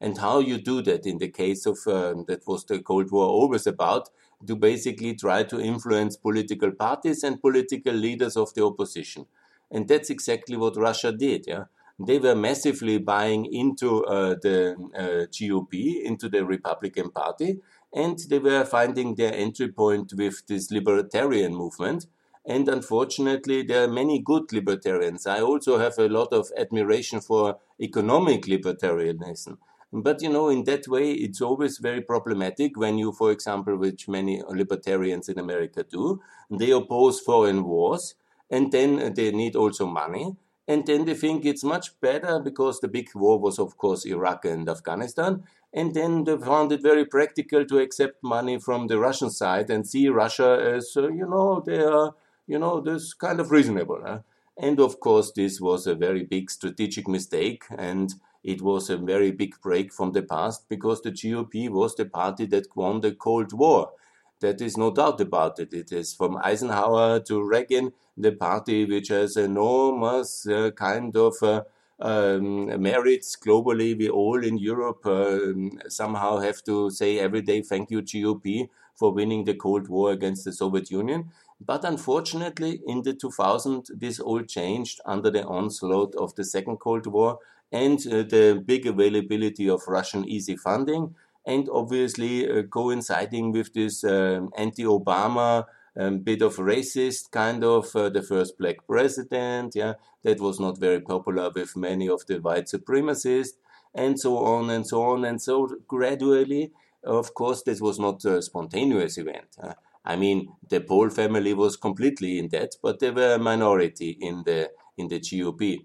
And 0.00 0.18
how 0.18 0.38
you 0.38 0.58
do 0.58 0.80
that 0.82 1.04
in 1.04 1.18
the 1.18 1.28
case 1.28 1.66
of, 1.66 1.78
uh, 1.86 2.14
that 2.28 2.46
was 2.46 2.64
the 2.64 2.78
Cold 2.78 3.10
War 3.10 3.26
always 3.26 3.66
about, 3.66 4.08
to 4.46 4.56
basically 4.56 5.14
try 5.14 5.42
to 5.44 5.60
influence 5.60 6.16
political 6.16 6.70
parties 6.72 7.22
and 7.24 7.40
political 7.40 7.92
leaders 7.92 8.36
of 8.36 8.54
the 8.54 8.64
opposition. 8.64 9.26
And 9.70 9.88
that's 9.88 10.10
exactly 10.10 10.56
what 10.56 10.76
Russia 10.76 11.12
did. 11.12 11.44
Yeah? 11.46 11.64
They 11.98 12.18
were 12.18 12.36
massively 12.36 12.98
buying 12.98 13.46
into 13.46 14.04
uh, 14.04 14.36
the 14.40 14.76
uh, 14.94 15.26
GOP, 15.32 16.02
into 16.02 16.28
the 16.28 16.44
Republican 16.44 17.10
Party, 17.10 17.58
and 17.92 18.18
they 18.30 18.38
were 18.38 18.64
finding 18.64 19.14
their 19.14 19.34
entry 19.34 19.68
point 19.68 20.12
with 20.16 20.46
this 20.46 20.70
libertarian 20.70 21.54
movement 21.54 22.06
and 22.48 22.66
unfortunately, 22.66 23.62
there 23.62 23.84
are 23.84 23.92
many 23.92 24.20
good 24.20 24.54
libertarians. 24.54 25.26
I 25.26 25.42
also 25.42 25.78
have 25.78 25.98
a 25.98 26.08
lot 26.08 26.32
of 26.32 26.50
admiration 26.56 27.20
for 27.20 27.58
economic 27.78 28.44
libertarianism. 28.44 29.58
But 29.92 30.22
you 30.22 30.28
know, 30.28 30.48
in 30.48 30.64
that 30.64 30.86
way, 30.86 31.12
it's 31.12 31.40
always 31.40 31.78
very 31.78 32.02
problematic 32.02 32.76
when 32.76 32.98
you, 32.98 33.12
for 33.12 33.30
example, 33.30 33.76
which 33.76 34.08
many 34.08 34.42
libertarians 34.48 35.28
in 35.28 35.38
America 35.38 35.84
do, 35.88 36.20
they 36.50 36.70
oppose 36.70 37.20
foreign 37.20 37.64
wars 37.64 38.14
and 38.50 38.70
then 38.72 39.14
they 39.14 39.30
need 39.32 39.56
also 39.56 39.86
money. 39.86 40.36
And 40.66 40.86
then 40.86 41.06
they 41.06 41.14
think 41.14 41.46
it's 41.46 41.64
much 41.64 41.98
better 42.00 42.38
because 42.38 42.80
the 42.80 42.88
big 42.88 43.08
war 43.14 43.38
was, 43.38 43.58
of 43.58 43.78
course, 43.78 44.04
Iraq 44.04 44.44
and 44.44 44.68
Afghanistan. 44.68 45.44
And 45.72 45.94
then 45.94 46.24
they 46.24 46.36
found 46.36 46.72
it 46.72 46.82
very 46.82 47.06
practical 47.06 47.64
to 47.64 47.78
accept 47.78 48.22
money 48.22 48.58
from 48.58 48.86
the 48.86 48.98
Russian 48.98 49.30
side 49.30 49.70
and 49.70 49.88
see 49.88 50.08
Russia 50.08 50.74
as, 50.76 50.92
uh, 50.94 51.08
you 51.08 51.26
know, 51.26 51.62
they 51.64 51.78
are 51.80 52.12
you 52.48 52.58
know, 52.58 52.80
this 52.80 53.14
kind 53.14 53.38
of 53.38 53.52
reasonable. 53.52 54.00
Huh? 54.04 54.20
And 54.56 54.80
of 54.80 54.98
course, 54.98 55.30
this 55.36 55.60
was 55.60 55.86
a 55.86 55.94
very 55.94 56.24
big 56.24 56.50
strategic 56.50 57.06
mistake, 57.06 57.64
and 57.76 58.12
it 58.42 58.62
was 58.62 58.88
a 58.90 58.96
very 58.96 59.30
big 59.30 59.60
break 59.60 59.92
from 59.92 60.12
the 60.12 60.22
past 60.22 60.68
because 60.68 61.02
the 61.02 61.10
GOP 61.10 61.68
was 61.68 61.94
the 61.94 62.06
party 62.06 62.46
that 62.46 62.74
won 62.76 63.00
the 63.00 63.12
Cold 63.12 63.52
War. 63.52 63.92
That 64.40 64.60
is 64.60 64.76
no 64.76 64.92
doubt 64.92 65.20
about 65.20 65.58
it. 65.58 65.74
It 65.74 65.90
is 65.92 66.14
from 66.14 66.36
Eisenhower 66.36 67.20
to 67.20 67.42
Reagan, 67.42 67.92
the 68.16 68.32
party 68.32 68.84
which 68.84 69.08
has 69.08 69.36
enormous 69.36 70.46
uh, 70.46 70.70
kind 70.70 71.16
of 71.16 71.34
uh, 71.42 71.62
um, 72.00 72.80
merits 72.80 73.36
globally. 73.36 73.98
We 73.98 74.08
all 74.08 74.42
in 74.42 74.58
Europe 74.58 75.04
um, 75.06 75.80
somehow 75.88 76.38
have 76.38 76.62
to 76.64 76.90
say 76.90 77.18
every 77.18 77.42
day, 77.42 77.62
thank 77.62 77.90
you, 77.90 78.02
GOP, 78.02 78.68
for 78.94 79.12
winning 79.12 79.44
the 79.44 79.54
Cold 79.54 79.88
War 79.88 80.12
against 80.12 80.44
the 80.44 80.52
Soviet 80.52 80.90
Union. 80.90 81.30
But 81.60 81.84
unfortunately, 81.84 82.80
in 82.86 83.02
the 83.02 83.14
2000, 83.14 83.88
this 83.94 84.20
all 84.20 84.42
changed 84.42 85.00
under 85.04 85.30
the 85.30 85.44
onslaught 85.44 86.14
of 86.14 86.34
the 86.36 86.44
Second 86.44 86.78
Cold 86.78 87.06
War 87.06 87.38
and 87.72 87.98
uh, 88.06 88.22
the 88.22 88.62
big 88.64 88.86
availability 88.86 89.68
of 89.68 89.82
Russian 89.86 90.26
easy 90.28 90.56
funding, 90.56 91.14
and 91.44 91.68
obviously 91.70 92.48
uh, 92.48 92.62
coinciding 92.62 93.52
with 93.52 93.74
this 93.74 94.04
uh, 94.04 94.46
anti 94.56 94.84
Obama 94.84 95.66
um, 95.98 96.20
bit 96.20 96.42
of 96.42 96.56
racist 96.56 97.30
kind 97.30 97.64
of 97.64 97.94
uh, 97.96 98.08
the 98.08 98.22
first 98.22 98.56
black 98.58 98.86
president 98.86 99.74
yeah 99.74 99.94
that 100.22 100.40
was 100.40 100.60
not 100.60 100.78
very 100.78 101.00
popular 101.00 101.50
with 101.54 101.76
many 101.76 102.08
of 102.08 102.24
the 102.26 102.38
white 102.38 102.66
supremacists 102.66 103.56
and 103.94 104.20
so 104.20 104.38
on 104.38 104.70
and 104.70 104.86
so 104.86 105.02
on. 105.02 105.24
And 105.24 105.40
so 105.40 105.68
gradually 105.86 106.72
of 107.04 107.34
course 107.34 107.62
this 107.62 107.80
was 107.80 107.98
not 107.98 108.24
a 108.24 108.42
spontaneous 108.42 109.18
event 109.18 109.56
uh, 109.62 109.74
i 110.04 110.16
mean 110.16 110.48
the 110.68 110.80
Paul 110.80 111.10
family 111.10 111.54
was 111.54 111.76
completely 111.76 112.38
in 112.38 112.48
debt 112.48 112.76
but 112.82 112.98
they 113.00 113.10
were 113.10 113.34
a 113.34 113.38
minority 113.38 114.10
in 114.20 114.42
the 114.44 114.70
in 114.96 115.08
the 115.08 115.20
gop 115.20 115.84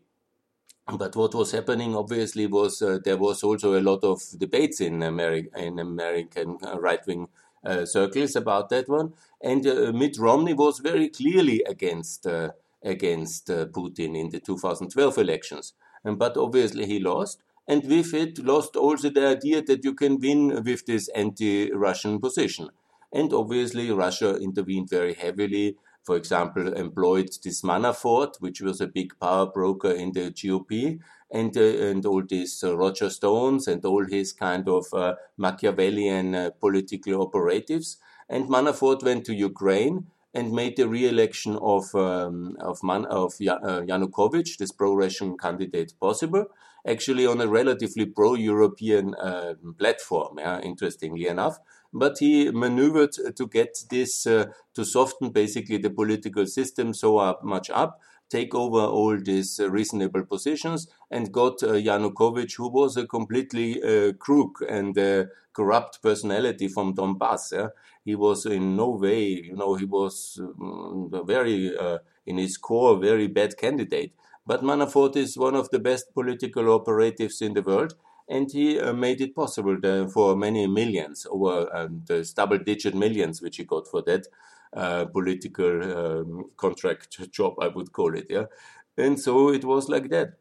but 0.98 1.15
what 1.15 1.34
was 1.34 1.51
happening 1.51 1.96
obviously 1.96 2.46
was 2.46 2.82
uh, 2.82 3.00
there 3.03 3.17
was 3.17 3.41
also 3.43 3.79
a 3.79 3.82
lot 3.82 4.03
of 4.03 4.22
debates 4.38 4.82
in 4.82 5.01
in 5.01 5.79
American 5.79 6.58
uh, 6.62 6.77
right 6.79 7.05
wing 7.08 7.29
uh, 7.65 7.86
circles 7.86 8.36
about 8.36 8.67
that 8.70 8.89
one. 8.89 9.13
And 9.41 9.65
uh, 9.65 9.93
Mitt 9.93 10.17
Romney 10.20 10.53
was 10.53 10.79
very 10.79 11.08
clearly 11.08 11.63
against 11.65 12.27
uh, 12.27 12.51
against 12.84 13.48
Putin 13.48 14.17
in 14.20 14.29
the 14.29 14.41
2012 14.41 15.17
elections. 15.17 15.74
Um, 16.03 16.17
but 16.17 16.36
obviously 16.36 16.86
he 16.86 17.00
lost. 17.00 17.41
And 17.65 17.82
with 17.86 18.13
it, 18.13 18.39
lost 18.39 18.75
also 18.75 19.10
the 19.10 19.25
idea 19.25 19.62
that 19.62 19.86
you 19.86 19.93
can 19.93 20.20
win 20.20 20.62
with 20.65 20.86
this 20.86 21.08
anti 21.15 21.72
Russian 21.72 22.20
position. 22.20 22.70
And 23.13 23.32
obviously, 23.32 23.91
Russia 23.91 24.36
intervened 24.38 24.89
very 24.89 25.13
heavily 25.13 25.77
for 26.03 26.17
example, 26.17 26.74
employed 26.74 27.29
this 27.43 27.62
Manafort, 27.62 28.36
which 28.39 28.62
was 28.62 28.82
a 28.82 28.88
big 28.88 29.17
power 29.20 29.46
broker 29.46 29.91
in 29.91 30.12
the 30.12 30.32
GOP, 30.32 31.00
and 31.32 31.55
uh, 31.58 31.62
and 31.62 32.05
all 32.05 32.24
these 32.27 32.63
uh, 32.63 32.77
Roger 32.77 33.10
Stones 33.10 33.67
and 33.67 33.84
all 33.86 34.05
his 34.05 34.34
kind 34.34 34.67
of 34.67 34.86
uh, 34.93 35.15
Machiavellian 35.38 36.36
uh, 36.36 36.50
political 36.60 37.22
operatives. 37.22 37.98
And 38.29 38.50
Manafort 38.50 39.03
went 39.03 39.25
to 39.25 39.34
Ukraine 39.34 40.08
and 40.34 40.51
made 40.51 40.75
the 40.75 40.88
re-election 40.88 41.55
of 41.58 41.96
um, 41.96 42.58
of, 42.60 42.84
Man- 42.84 43.05
of 43.05 43.34
uh, 43.41 43.82
Yanukovych, 43.89 44.58
this 44.58 44.72
pro-Russian 44.72 45.38
candidate, 45.38 45.93
possible. 46.00 46.46
Actually, 46.86 47.25
on 47.25 47.39
a 47.39 47.48
relatively 47.48 48.05
pro-European 48.05 49.15
uh, 49.15 49.53
platform. 49.79 50.38
Yeah, 50.38 50.60
interestingly 50.60 51.27
enough, 51.27 51.60
but 51.94 52.18
he 52.20 52.52
maneuvered 52.52 53.14
to 53.36 53.48
get 53.48 53.78
this 53.90 54.26
uh, 54.26 54.46
to 54.74 54.84
soften 54.84 55.30
basically 55.30 55.78
the 55.78 55.90
political 55.90 56.46
system 56.46 56.94
so 56.94 57.18
up, 57.18 57.44
much 57.44 57.70
up 57.70 58.00
take 58.34 58.56
over 58.56 58.80
all 58.80 59.16
these 59.18 59.60
uh, 59.60 59.70
reasonable 59.70 60.24
positions 60.26 60.88
and 61.12 61.32
got 61.32 61.62
uh, 61.62 61.74
Yanukovych, 61.74 62.56
who 62.58 62.68
was 62.68 62.98
a 62.98 63.06
completely 63.06 63.82
uh, 63.84 64.14
crook 64.14 64.64
and 64.68 64.98
uh, 64.98 65.26
corrupt 65.54 66.02
personality 66.02 66.68
from 66.68 66.96
Donbass. 66.96 67.70
He 68.04 68.16
was 68.16 68.46
in 68.46 68.76
no 68.76 68.90
way, 68.90 69.26
you 69.50 69.56
know, 69.56 69.76
he 69.76 69.86
was 69.86 70.40
um, 70.42 71.12
very, 71.26 71.78
uh, 71.78 72.00
in 72.26 72.38
his 72.38 72.58
core, 72.58 72.98
very 72.98 73.28
bad 73.28 73.56
candidate. 73.56 74.14
But 74.46 74.64
Manafort 74.64 75.16
is 75.16 75.38
one 75.38 75.56
of 75.56 75.70
the 75.70 75.80
best 75.80 76.14
political 76.14 76.74
operatives 76.74 77.42
in 77.42 77.54
the 77.54 77.62
world 77.62 77.94
and 78.30 78.51
he 78.51 78.80
uh, 78.80 78.94
made 78.94 79.22
it 79.22 79.36
possible 79.36 79.77
for 80.10 80.36
many 80.36 80.68
millions, 80.68 81.27
over 81.30 81.75
um, 81.75 82.03
double 82.36 82.58
digit 82.58 82.96
millions, 82.96 83.42
which 83.42 83.58
he 83.58 83.63
got 83.63 83.88
for 83.88 84.01
that 84.03 84.27
uh, 84.74 85.06
political 85.06 85.98
um, 85.98 86.46
contract 86.58 87.32
job, 87.32 87.56
I 87.62 87.68
would 87.68 87.92
call 87.92 88.15
it. 88.15 88.27
Yeah. 88.30 88.46
And 88.98 89.20
so 89.20 89.50
it 89.50 89.65
was 89.65 89.89
like 89.89 90.10
that. 90.10 90.34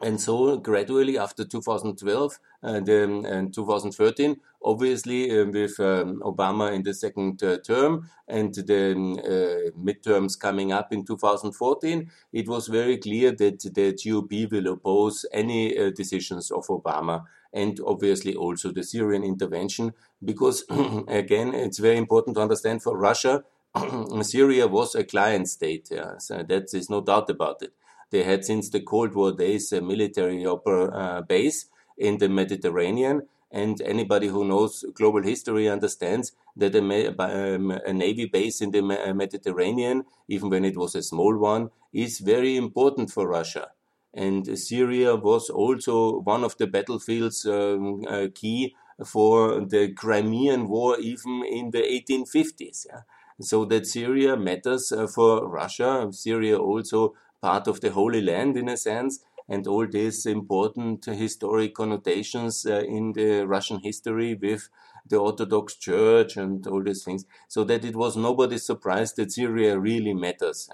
And 0.00 0.20
so 0.20 0.56
gradually 0.58 1.18
after 1.18 1.44
2012 1.44 2.38
and, 2.62 2.88
um, 2.88 3.24
and 3.24 3.52
2013, 3.52 4.36
obviously 4.62 5.30
uh, 5.30 5.44
with 5.46 5.78
um, 5.80 6.20
Obama 6.20 6.72
in 6.72 6.82
the 6.82 6.94
second 6.94 7.42
uh, 7.42 7.58
term 7.58 8.08
and 8.28 8.54
the 8.54 8.92
uh, 8.92 9.78
midterms 9.78 10.38
coming 10.38 10.72
up 10.72 10.92
in 10.92 11.04
2014, 11.04 12.10
it 12.32 12.48
was 12.48 12.68
very 12.68 12.96
clear 12.96 13.32
that 13.32 13.60
the 13.60 13.92
GOP 13.92 14.50
will 14.50 14.72
oppose 14.72 15.26
any 15.32 15.76
uh, 15.76 15.90
decisions 15.90 16.50
of 16.50 16.66
Obama 16.66 17.24
and 17.52 17.80
obviously 17.86 18.34
also 18.34 18.70
the 18.70 18.82
Syrian 18.84 19.24
intervention 19.24 19.94
because 20.24 20.64
again, 21.08 21.54
it's 21.54 21.78
very 21.78 21.96
important 21.96 22.36
to 22.36 22.42
understand 22.42 22.82
for 22.82 22.96
Russia, 22.96 23.44
Syria 24.22 24.66
was 24.66 24.94
a 24.94 25.04
client 25.04 25.48
state. 25.48 25.88
Yeah, 25.90 26.18
so 26.18 26.42
that 26.42 26.74
is 26.74 26.90
no 26.90 27.00
doubt 27.00 27.30
about 27.30 27.62
it. 27.62 27.72
They 28.10 28.22
had 28.22 28.44
since 28.44 28.70
the 28.70 28.80
Cold 28.80 29.14
War 29.14 29.32
days 29.32 29.72
a 29.72 29.80
military 29.80 30.44
opera, 30.46 30.86
uh, 30.86 31.22
base 31.22 31.66
in 31.96 32.18
the 32.18 32.28
Mediterranean. 32.28 33.22
And 33.50 33.80
anybody 33.80 34.28
who 34.28 34.44
knows 34.44 34.84
global 34.94 35.22
history 35.22 35.68
understands 35.68 36.32
that 36.56 36.74
a, 36.74 37.54
um, 37.54 37.70
a, 37.70 37.92
navy 37.92 38.26
base 38.26 38.60
in 38.60 38.72
the 38.72 38.82
Mediterranean, 38.82 40.04
even 40.28 40.50
when 40.50 40.64
it 40.64 40.76
was 40.76 40.94
a 40.94 41.02
small 41.02 41.36
one, 41.38 41.70
is 41.92 42.18
very 42.18 42.56
important 42.56 43.10
for 43.10 43.26
Russia. 43.26 43.70
And 44.12 44.58
Syria 44.58 45.16
was 45.16 45.48
also 45.48 46.20
one 46.20 46.44
of 46.44 46.58
the 46.58 46.66
battlefields 46.66 47.46
um, 47.46 48.04
uh, 48.06 48.26
key 48.34 48.74
for 49.06 49.60
the 49.60 49.92
Crimean 49.92 50.68
War, 50.68 50.98
even 50.98 51.44
in 51.44 51.70
the 51.70 51.82
1850s. 51.82 52.86
Yeah? 52.86 53.00
So 53.40 53.64
that 53.66 53.86
Syria 53.86 54.36
matters 54.36 54.90
uh, 54.90 55.06
for 55.06 55.48
Russia. 55.48 56.08
Syria 56.10 56.58
also 56.58 57.14
part 57.40 57.68
of 57.68 57.80
the 57.80 57.90
Holy 57.90 58.20
Land 58.20 58.56
in 58.56 58.68
a 58.68 58.76
sense, 58.76 59.20
and 59.48 59.66
all 59.66 59.86
these 59.86 60.26
important 60.26 61.04
historic 61.06 61.74
connotations 61.74 62.66
uh, 62.66 62.80
in 62.80 63.12
the 63.14 63.46
Russian 63.46 63.80
history 63.80 64.34
with 64.34 64.68
the 65.08 65.16
Orthodox 65.16 65.74
Church 65.76 66.36
and 66.36 66.66
all 66.66 66.82
these 66.82 67.04
things, 67.04 67.24
so 67.48 67.64
that 67.64 67.84
it 67.84 67.96
was 67.96 68.16
nobody 68.16 68.58
surprised 68.58 69.16
that 69.16 69.32
Syria 69.32 69.78
really 69.78 70.12
matters. 70.12 70.68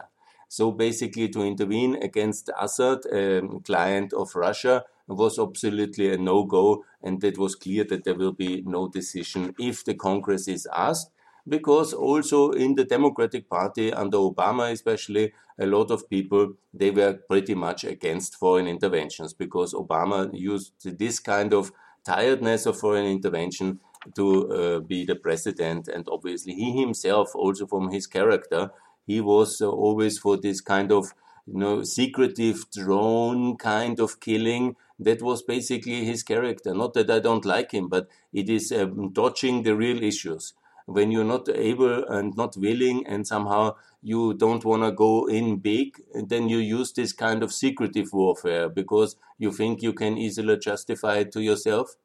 So 0.48 0.72
basically, 0.72 1.28
to 1.30 1.42
intervene 1.42 1.96
against 2.02 2.50
Assad, 2.60 3.06
a 3.06 3.42
client 3.64 4.12
of 4.12 4.34
Russia, 4.34 4.84
was 5.06 5.38
absolutely 5.38 6.12
a 6.12 6.18
no-go, 6.18 6.84
and 7.02 7.22
it 7.22 7.38
was 7.38 7.54
clear 7.54 7.84
that 7.84 8.04
there 8.04 8.14
will 8.14 8.32
be 8.32 8.62
no 8.64 8.88
decision 8.88 9.54
if 9.58 9.84
the 9.84 9.94
Congress 9.94 10.48
is 10.48 10.66
asked 10.74 11.10
because 11.48 11.92
also 11.92 12.50
in 12.52 12.74
the 12.74 12.84
Democratic 12.84 13.48
Party 13.48 13.92
under 13.92 14.18
Obama 14.18 14.72
especially 14.72 15.32
a 15.58 15.66
lot 15.66 15.90
of 15.90 16.08
people 16.08 16.54
they 16.72 16.90
were 16.90 17.14
pretty 17.28 17.54
much 17.54 17.84
against 17.84 18.34
foreign 18.36 18.66
interventions 18.66 19.34
because 19.34 19.74
Obama 19.74 20.30
used 20.32 20.72
this 20.98 21.20
kind 21.20 21.52
of 21.52 21.70
tiredness 22.04 22.66
of 22.66 22.78
foreign 22.78 23.06
intervention 23.06 23.80
to 24.14 24.52
uh, 24.52 24.80
be 24.80 25.04
the 25.04 25.14
president. 25.14 25.88
And 25.88 26.06
obviously 26.10 26.54
he 26.54 26.78
himself 26.78 27.34
also 27.34 27.66
from 27.66 27.90
his 27.90 28.06
character 28.06 28.70
he 29.06 29.20
was 29.20 29.60
uh, 29.60 29.68
always 29.68 30.18
for 30.18 30.36
this 30.36 30.60
kind 30.60 30.90
of 30.90 31.12
you 31.46 31.58
know 31.58 31.82
secretive 31.82 32.70
drone 32.70 33.56
kind 33.56 34.00
of 34.00 34.20
killing. 34.20 34.76
That 34.98 35.22
was 35.22 35.42
basically 35.42 36.04
his 36.04 36.22
character. 36.22 36.72
Not 36.72 36.94
that 36.94 37.10
i 37.10 37.18
don't 37.18 37.44
like 37.44 37.72
him 37.72 37.88
but 37.88 38.08
it 38.32 38.48
is 38.48 38.72
um, 38.72 39.12
dodging 39.12 39.62
the 39.62 39.76
real 39.76 40.02
issues 40.02 40.54
when 40.86 41.10
you're 41.10 41.24
not 41.24 41.48
able 41.48 42.04
and 42.08 42.36
not 42.36 42.56
willing 42.56 43.06
and 43.06 43.26
somehow 43.26 43.74
you 44.02 44.34
don't 44.34 44.64
want 44.64 44.82
to 44.82 44.92
go 44.92 45.26
in 45.26 45.56
big, 45.56 46.00
then 46.12 46.48
you 46.48 46.58
use 46.58 46.92
this 46.92 47.12
kind 47.12 47.42
of 47.42 47.52
secretive 47.52 48.12
warfare 48.12 48.68
because 48.68 49.16
you 49.38 49.50
think 49.50 49.82
you 49.82 49.92
can 49.92 50.18
easily 50.18 50.58
justify 50.58 51.16
it 51.18 51.32
to 51.32 51.40
yourself. 51.40 51.96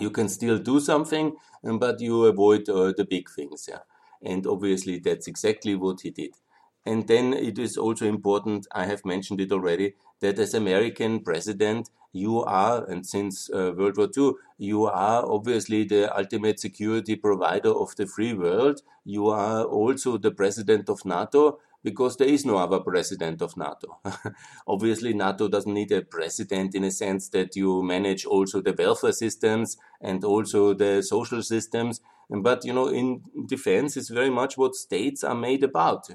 You 0.00 0.10
can 0.10 0.28
still 0.28 0.58
do 0.58 0.80
something, 0.80 1.36
but 1.62 2.00
you 2.00 2.24
avoid 2.26 2.68
uh, 2.68 2.92
the 2.96 3.06
big 3.08 3.30
things. 3.30 3.66
Yeah. 3.68 3.80
And 4.22 4.46
obviously, 4.46 4.98
that's 4.98 5.26
exactly 5.26 5.74
what 5.74 6.00
he 6.02 6.10
did. 6.10 6.34
And 6.84 7.06
then 7.08 7.32
it 7.32 7.58
is 7.58 7.78
also 7.78 8.06
important, 8.06 8.66
I 8.72 8.84
have 8.86 9.04
mentioned 9.04 9.40
it 9.40 9.52
already, 9.52 9.94
that 10.20 10.38
as 10.38 10.52
American 10.52 11.20
president, 11.20 11.90
you 12.14 12.44
are, 12.44 12.84
and 12.88 13.04
since 13.04 13.50
uh, 13.50 13.72
World 13.76 13.96
War 13.96 14.08
II, 14.16 14.32
you 14.56 14.86
are 14.86 15.26
obviously 15.26 15.84
the 15.84 16.16
ultimate 16.16 16.60
security 16.60 17.16
provider 17.16 17.70
of 17.70 17.96
the 17.96 18.06
free 18.06 18.32
world. 18.32 18.82
You 19.04 19.28
are 19.28 19.64
also 19.64 20.16
the 20.16 20.30
president 20.30 20.88
of 20.88 21.04
NATO 21.04 21.58
because 21.82 22.16
there 22.16 22.28
is 22.28 22.46
no 22.46 22.56
other 22.56 22.78
president 22.78 23.42
of 23.42 23.56
NATO. 23.56 23.98
obviously, 24.66 25.12
NATO 25.12 25.48
doesn't 25.48 25.74
need 25.74 25.90
a 25.90 26.02
president 26.02 26.74
in 26.76 26.84
a 26.84 26.90
sense 26.92 27.28
that 27.30 27.56
you 27.56 27.82
manage 27.82 28.24
also 28.24 28.60
the 28.62 28.72
welfare 28.72 29.12
systems 29.12 29.76
and 30.00 30.24
also 30.24 30.72
the 30.72 31.02
social 31.02 31.42
systems. 31.42 32.00
But, 32.30 32.64
you 32.64 32.72
know, 32.72 32.88
in 32.88 33.22
defense, 33.44 33.96
it's 33.96 34.08
very 34.08 34.30
much 34.30 34.56
what 34.56 34.76
states 34.76 35.24
are 35.24 35.34
made 35.34 35.64
about. 35.64 36.08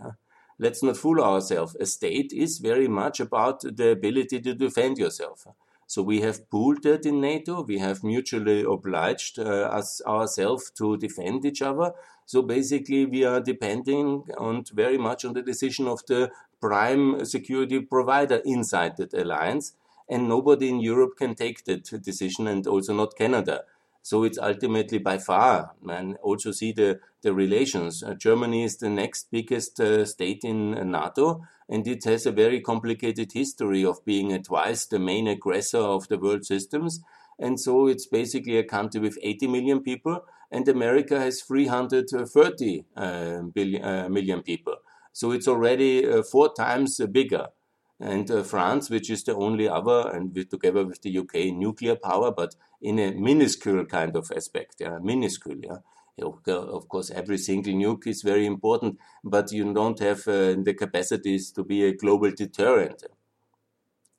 let's 0.57 0.83
not 0.83 0.97
fool 0.97 1.21
ourselves. 1.21 1.75
A 1.75 1.85
state 1.85 2.31
is 2.33 2.59
very 2.59 2.87
much 2.87 3.19
about 3.19 3.61
the 3.61 3.91
ability 3.91 4.41
to 4.41 4.53
defend 4.53 4.97
yourself. 4.97 5.45
So 5.89 6.03
we 6.03 6.21
have 6.21 6.47
pooled 6.51 6.83
that 6.83 7.03
in 7.07 7.19
NATO. 7.19 7.63
We 7.63 7.79
have 7.79 8.03
mutually 8.03 8.61
obliged 8.61 9.39
uh, 9.39 9.69
us 9.79 10.01
ourselves 10.05 10.69
to 10.77 10.97
defend 10.97 11.43
each 11.45 11.63
other. 11.63 11.93
So 12.27 12.43
basically, 12.43 13.07
we 13.07 13.23
are 13.25 13.41
depending 13.41 14.23
on 14.37 14.65
very 14.71 14.99
much 14.99 15.25
on 15.25 15.33
the 15.33 15.41
decision 15.41 15.87
of 15.87 16.05
the 16.05 16.29
prime 16.61 17.25
security 17.25 17.79
provider 17.79 18.39
inside 18.45 18.97
that 18.97 19.15
alliance, 19.15 19.73
and 20.07 20.29
nobody 20.29 20.69
in 20.69 20.79
Europe 20.79 21.17
can 21.17 21.33
take 21.33 21.65
that 21.65 21.85
decision, 22.03 22.45
and 22.47 22.67
also 22.67 22.93
not 22.93 23.17
Canada. 23.17 23.63
So 24.03 24.23
it's 24.25 24.37
ultimately 24.37 24.99
by 24.99 25.17
far, 25.17 25.71
and 25.89 26.17
also 26.21 26.51
see 26.51 26.71
the, 26.71 26.99
the 27.23 27.33
relations. 27.33 28.03
Uh, 28.03 28.13
Germany 28.13 28.63
is 28.63 28.77
the 28.77 28.91
next 28.91 29.31
biggest 29.31 29.79
uh, 29.79 30.05
state 30.05 30.43
in 30.43 30.77
uh, 30.77 30.83
NATO, 30.83 31.41
and 31.69 31.87
it 31.87 32.03
has 32.03 32.25
a 32.25 32.31
very 32.31 32.59
complicated 32.59 33.31
history 33.31 33.85
of 33.85 34.03
being 34.03 34.33
uh, 34.33 34.39
twice 34.39 34.85
the 34.85 34.99
main 34.99 35.27
aggressor 35.27 35.77
of 35.77 36.07
the 36.07 36.17
world 36.17 36.45
systems. 36.45 36.99
And 37.37 37.59
so 37.59 37.87
it's 37.87 38.07
basically 38.07 38.57
a 38.57 38.63
country 38.63 38.99
with 38.99 39.17
80 39.21 39.47
million 39.47 39.81
people, 39.81 40.25
and 40.51 40.67
America 40.67 41.19
has 41.19 41.41
330 41.41 42.85
uh, 42.97 43.41
billion, 43.53 43.83
uh, 43.83 44.09
million 44.09 44.41
people. 44.41 44.75
So 45.13 45.31
it's 45.31 45.47
already 45.47 46.21
four 46.23 46.53
times 46.53 46.99
bigger 47.11 47.47
and 47.99 48.31
uh, 48.31 48.43
France, 48.43 48.89
which 48.89 49.09
is 49.09 49.23
the 49.23 49.35
only 49.35 49.67
other, 49.67 50.09
and 50.13 50.33
with, 50.33 50.49
together 50.49 50.85
with 50.85 51.01
the 51.01 51.17
UK, 51.17 51.53
nuclear 51.53 51.95
power, 51.95 52.31
but 52.31 52.55
in 52.81 52.97
a 52.97 53.11
minuscule 53.11 53.85
kind 53.85 54.15
of 54.15 54.31
aspect, 54.35 54.75
yeah, 54.79 54.97
minuscule, 55.01 55.57
yeah. 55.61 55.77
Of 56.23 56.87
course, 56.87 57.11
every 57.11 57.37
single 57.37 57.73
nuke 57.73 58.07
is 58.07 58.21
very 58.21 58.45
important, 58.45 58.97
but 59.23 59.51
you 59.51 59.73
don't 59.73 59.99
have 59.99 60.27
uh, 60.27 60.55
the 60.61 60.75
capacities 60.77 61.51
to 61.51 61.63
be 61.63 61.83
a 61.83 61.95
global 61.95 62.31
deterrent. 62.31 63.03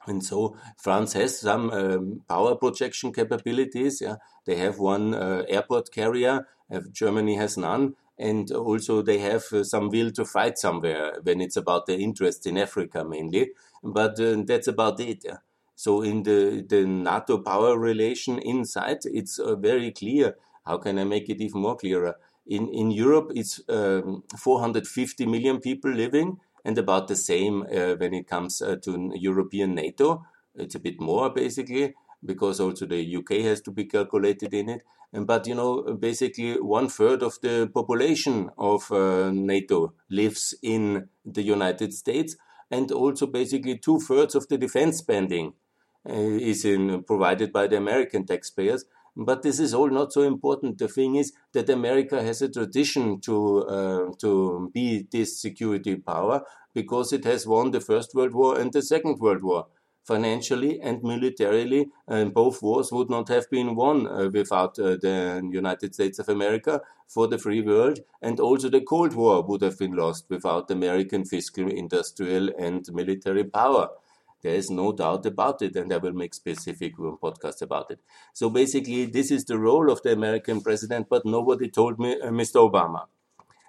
And 0.06 0.24
so 0.24 0.56
France 0.78 1.12
has 1.12 1.38
some 1.40 1.70
um, 1.70 2.22
power 2.28 2.56
projection 2.56 3.12
capabilities. 3.12 4.00
Yeah, 4.00 4.16
they 4.46 4.56
have 4.56 4.78
one 4.78 5.14
uh, 5.14 5.44
airport 5.48 5.92
carrier. 5.92 6.46
Uh, 6.72 6.80
Germany 6.90 7.36
has 7.36 7.58
none, 7.58 7.96
and 8.18 8.50
also 8.50 9.02
they 9.02 9.18
have 9.18 9.44
uh, 9.52 9.62
some 9.62 9.90
will 9.90 10.10
to 10.12 10.24
fight 10.24 10.58
somewhere 10.58 11.18
when 11.22 11.40
it's 11.40 11.56
about 11.56 11.86
their 11.86 11.98
interests 11.98 12.46
in 12.46 12.56
Africa 12.56 13.04
mainly 13.04 13.50
but 13.82 14.18
uh, 14.20 14.42
that's 14.46 14.68
about 14.68 15.00
it. 15.00 15.22
Yeah. 15.24 15.38
So 15.74 16.02
in 16.02 16.22
the, 16.22 16.64
the 16.68 16.84
NATO 16.86 17.38
power 17.38 17.78
relation 17.78 18.38
inside, 18.38 18.98
it's 19.04 19.38
uh, 19.38 19.56
very 19.56 19.90
clear. 19.92 20.36
How 20.64 20.78
can 20.78 20.98
I 20.98 21.04
make 21.04 21.28
it 21.28 21.40
even 21.40 21.62
more 21.62 21.76
clearer? 21.76 22.14
In, 22.46 22.68
in 22.68 22.90
Europe, 22.90 23.32
it's 23.34 23.60
um, 23.68 24.24
450 24.36 25.26
million 25.26 25.60
people 25.60 25.90
living, 25.90 26.38
and 26.64 26.76
about 26.78 27.08
the 27.08 27.16
same 27.16 27.62
uh, 27.62 27.94
when 27.94 28.14
it 28.14 28.26
comes 28.26 28.60
uh, 28.60 28.76
to 28.82 29.12
European 29.14 29.74
NATO. 29.74 30.24
It's 30.54 30.74
a 30.74 30.80
bit 30.80 31.00
more 31.00 31.30
basically, 31.30 31.94
because 32.24 32.60
also 32.60 32.86
the 32.86 33.16
UK 33.16 33.44
has 33.44 33.60
to 33.62 33.70
be 33.70 33.84
calculated 33.84 34.52
in 34.52 34.68
it. 34.68 34.82
And, 35.12 35.26
but 35.26 35.46
you 35.46 35.54
know, 35.54 35.82
basically 35.94 36.60
one 36.60 36.88
third 36.88 37.22
of 37.22 37.38
the 37.40 37.70
population 37.72 38.50
of 38.58 38.90
uh, 38.92 39.30
NATO 39.32 39.94
lives 40.08 40.54
in 40.62 41.08
the 41.24 41.42
United 41.42 41.92
States 41.94 42.36
and 42.70 42.92
also 42.92 43.26
basically 43.26 43.78
two 43.78 43.98
thirds 43.98 44.34
of 44.34 44.48
the 44.48 44.58
defense 44.58 44.98
spending 44.98 45.54
uh, 46.08 46.12
is 46.12 46.64
in, 46.64 47.02
provided 47.02 47.52
by 47.52 47.66
the 47.66 47.76
American 47.76 48.24
taxpayers. 48.24 48.84
But 49.22 49.42
this 49.42 49.60
is 49.60 49.74
all 49.74 49.90
not 49.90 50.12
so 50.12 50.22
important. 50.22 50.78
The 50.78 50.88
thing 50.88 51.14
is 51.16 51.32
that 51.52 51.68
America 51.68 52.22
has 52.22 52.42
a 52.42 52.48
tradition 52.48 53.20
to 53.20 53.36
uh, 53.76 54.12
to 54.18 54.70
be 54.74 55.06
this 55.12 55.38
security 55.40 55.94
power 55.96 56.42
because 56.74 57.12
it 57.12 57.24
has 57.24 57.46
won 57.46 57.70
the 57.70 57.80
First 57.80 58.14
World 58.14 58.34
War 58.34 58.58
and 58.58 58.72
the 58.72 58.82
Second 58.82 59.18
World 59.20 59.42
War 59.42 59.66
financially 60.04 60.80
and 60.80 61.02
militarily, 61.02 61.90
and 62.08 62.32
both 62.34 62.62
wars 62.62 62.90
would 62.90 63.10
not 63.10 63.28
have 63.28 63.48
been 63.50 63.76
won 63.76 64.06
uh, 64.06 64.28
without 64.32 64.78
uh, 64.78 64.96
the 64.96 65.48
United 65.52 65.94
States 65.94 66.18
of 66.18 66.28
America 66.28 66.80
for 67.06 67.28
the 67.28 67.38
free 67.38 67.60
world, 67.60 68.00
and 68.22 68.40
also 68.40 68.68
the 68.70 68.80
Cold 68.80 69.14
War 69.14 69.42
would 69.42 69.60
have 69.62 69.78
been 69.78 69.92
lost 69.92 70.24
without 70.30 70.70
American 70.70 71.24
fiscal, 71.26 71.68
industrial, 71.68 72.50
and 72.58 72.90
military 72.92 73.44
power. 73.44 73.90
There 74.42 74.54
is 74.54 74.70
no 74.70 74.92
doubt 74.92 75.26
about 75.26 75.62
it, 75.62 75.76
and 75.76 75.92
I 75.92 75.98
will 75.98 76.12
make 76.12 76.34
specific 76.34 76.96
podcast 76.96 77.62
about 77.62 77.90
it. 77.90 78.00
So 78.32 78.50
basically, 78.50 79.06
this 79.06 79.30
is 79.30 79.44
the 79.44 79.58
role 79.58 79.90
of 79.90 80.02
the 80.02 80.12
American 80.12 80.60
president, 80.60 81.08
but 81.08 81.26
nobody 81.26 81.68
told 81.68 81.98
me, 81.98 82.20
uh, 82.20 82.30
Mr. 82.30 82.60
Obama. 82.70 83.06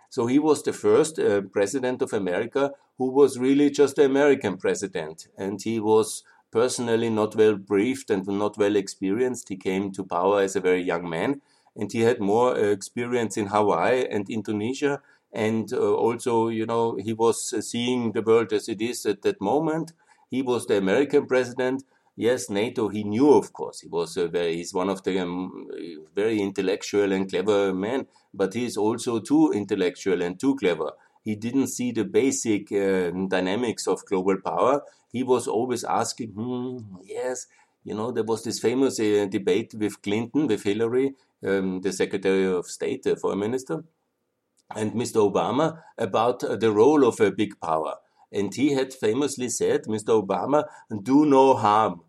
So 0.09 0.27
he 0.27 0.39
was 0.39 0.61
the 0.63 0.73
first 0.73 1.19
uh, 1.19 1.41
president 1.41 2.01
of 2.01 2.13
America 2.13 2.73
who 2.97 3.09
was 3.11 3.39
really 3.39 3.69
just 3.69 3.95
the 3.95 4.05
American 4.05 4.57
president. 4.57 5.27
And 5.37 5.61
he 5.61 5.79
was 5.79 6.23
personally 6.51 7.09
not 7.09 7.35
well 7.35 7.55
briefed 7.55 8.09
and 8.09 8.27
not 8.27 8.57
well 8.57 8.75
experienced. 8.75 9.47
He 9.49 9.55
came 9.55 9.91
to 9.93 10.03
power 10.03 10.41
as 10.41 10.55
a 10.55 10.61
very 10.61 10.83
young 10.83 11.09
man 11.09 11.41
and 11.75 11.91
he 11.91 12.01
had 12.01 12.19
more 12.19 12.55
uh, 12.55 12.71
experience 12.71 13.37
in 13.37 13.47
Hawaii 13.47 14.05
and 14.09 14.29
Indonesia. 14.29 15.01
And 15.31 15.71
uh, 15.71 15.93
also, 15.95 16.49
you 16.49 16.65
know, 16.65 16.97
he 16.97 17.13
was 17.13 17.53
uh, 17.53 17.61
seeing 17.61 18.11
the 18.11 18.21
world 18.21 18.51
as 18.51 18.67
it 18.67 18.81
is 18.81 19.05
at 19.05 19.21
that 19.21 19.39
moment. 19.39 19.93
He 20.31 20.41
was 20.41 20.65
the 20.65 20.77
American 20.77 21.27
president 21.27 21.83
yes, 22.15 22.49
NATO, 22.49 22.89
he 22.89 23.03
knew, 23.03 23.33
of 23.33 23.53
course. 23.53 23.81
He 23.81 23.87
was 23.87 24.17
a 24.17 24.27
very, 24.27 24.57
he's 24.57 24.73
one 24.73 24.89
of 24.89 25.03
the 25.03 25.19
um, 25.19 25.67
very 26.15 26.39
intellectual 26.39 27.11
and 27.11 27.29
clever 27.29 27.73
men, 27.73 28.07
but 28.33 28.53
he 28.53 28.65
is 28.65 28.77
also 28.77 29.19
too 29.19 29.51
intellectual 29.53 30.21
and 30.21 30.39
too 30.39 30.55
clever. 30.55 30.91
He 31.23 31.35
didn't 31.35 31.67
see 31.67 31.91
the 31.91 32.03
basic 32.03 32.71
uh, 32.71 33.11
dynamics 33.27 33.87
of 33.87 34.05
global 34.05 34.37
power. 34.37 34.81
He 35.11 35.23
was 35.23 35.47
always 35.47 35.83
asking, 35.83 36.29
hmm, 36.29 36.77
yes, 37.03 37.47
you 37.83 37.95
know, 37.95 38.11
there 38.11 38.23
was 38.23 38.43
this 38.43 38.59
famous 38.59 38.99
uh, 38.99 39.27
debate 39.29 39.73
with 39.73 40.01
Clinton, 40.01 40.47
with 40.47 40.63
Hillary, 40.63 41.13
um, 41.45 41.81
the 41.81 41.91
Secretary 41.91 42.45
of 42.45 42.67
State, 42.67 43.03
the 43.03 43.15
Foreign 43.15 43.39
Minister, 43.39 43.83
and 44.75 44.93
Mr. 44.93 45.31
Obama 45.31 45.79
about 45.97 46.43
uh, 46.43 46.55
the 46.55 46.71
role 46.71 47.03
of 47.03 47.19
a 47.19 47.31
big 47.31 47.59
power. 47.59 47.95
And 48.31 48.53
he 48.53 48.73
had 48.73 48.93
famously 48.93 49.49
said, 49.49 49.83
Mr. 49.85 50.25
Obama, 50.25 50.65
do 51.03 51.25
no 51.25 51.55
harm. 51.55 52.01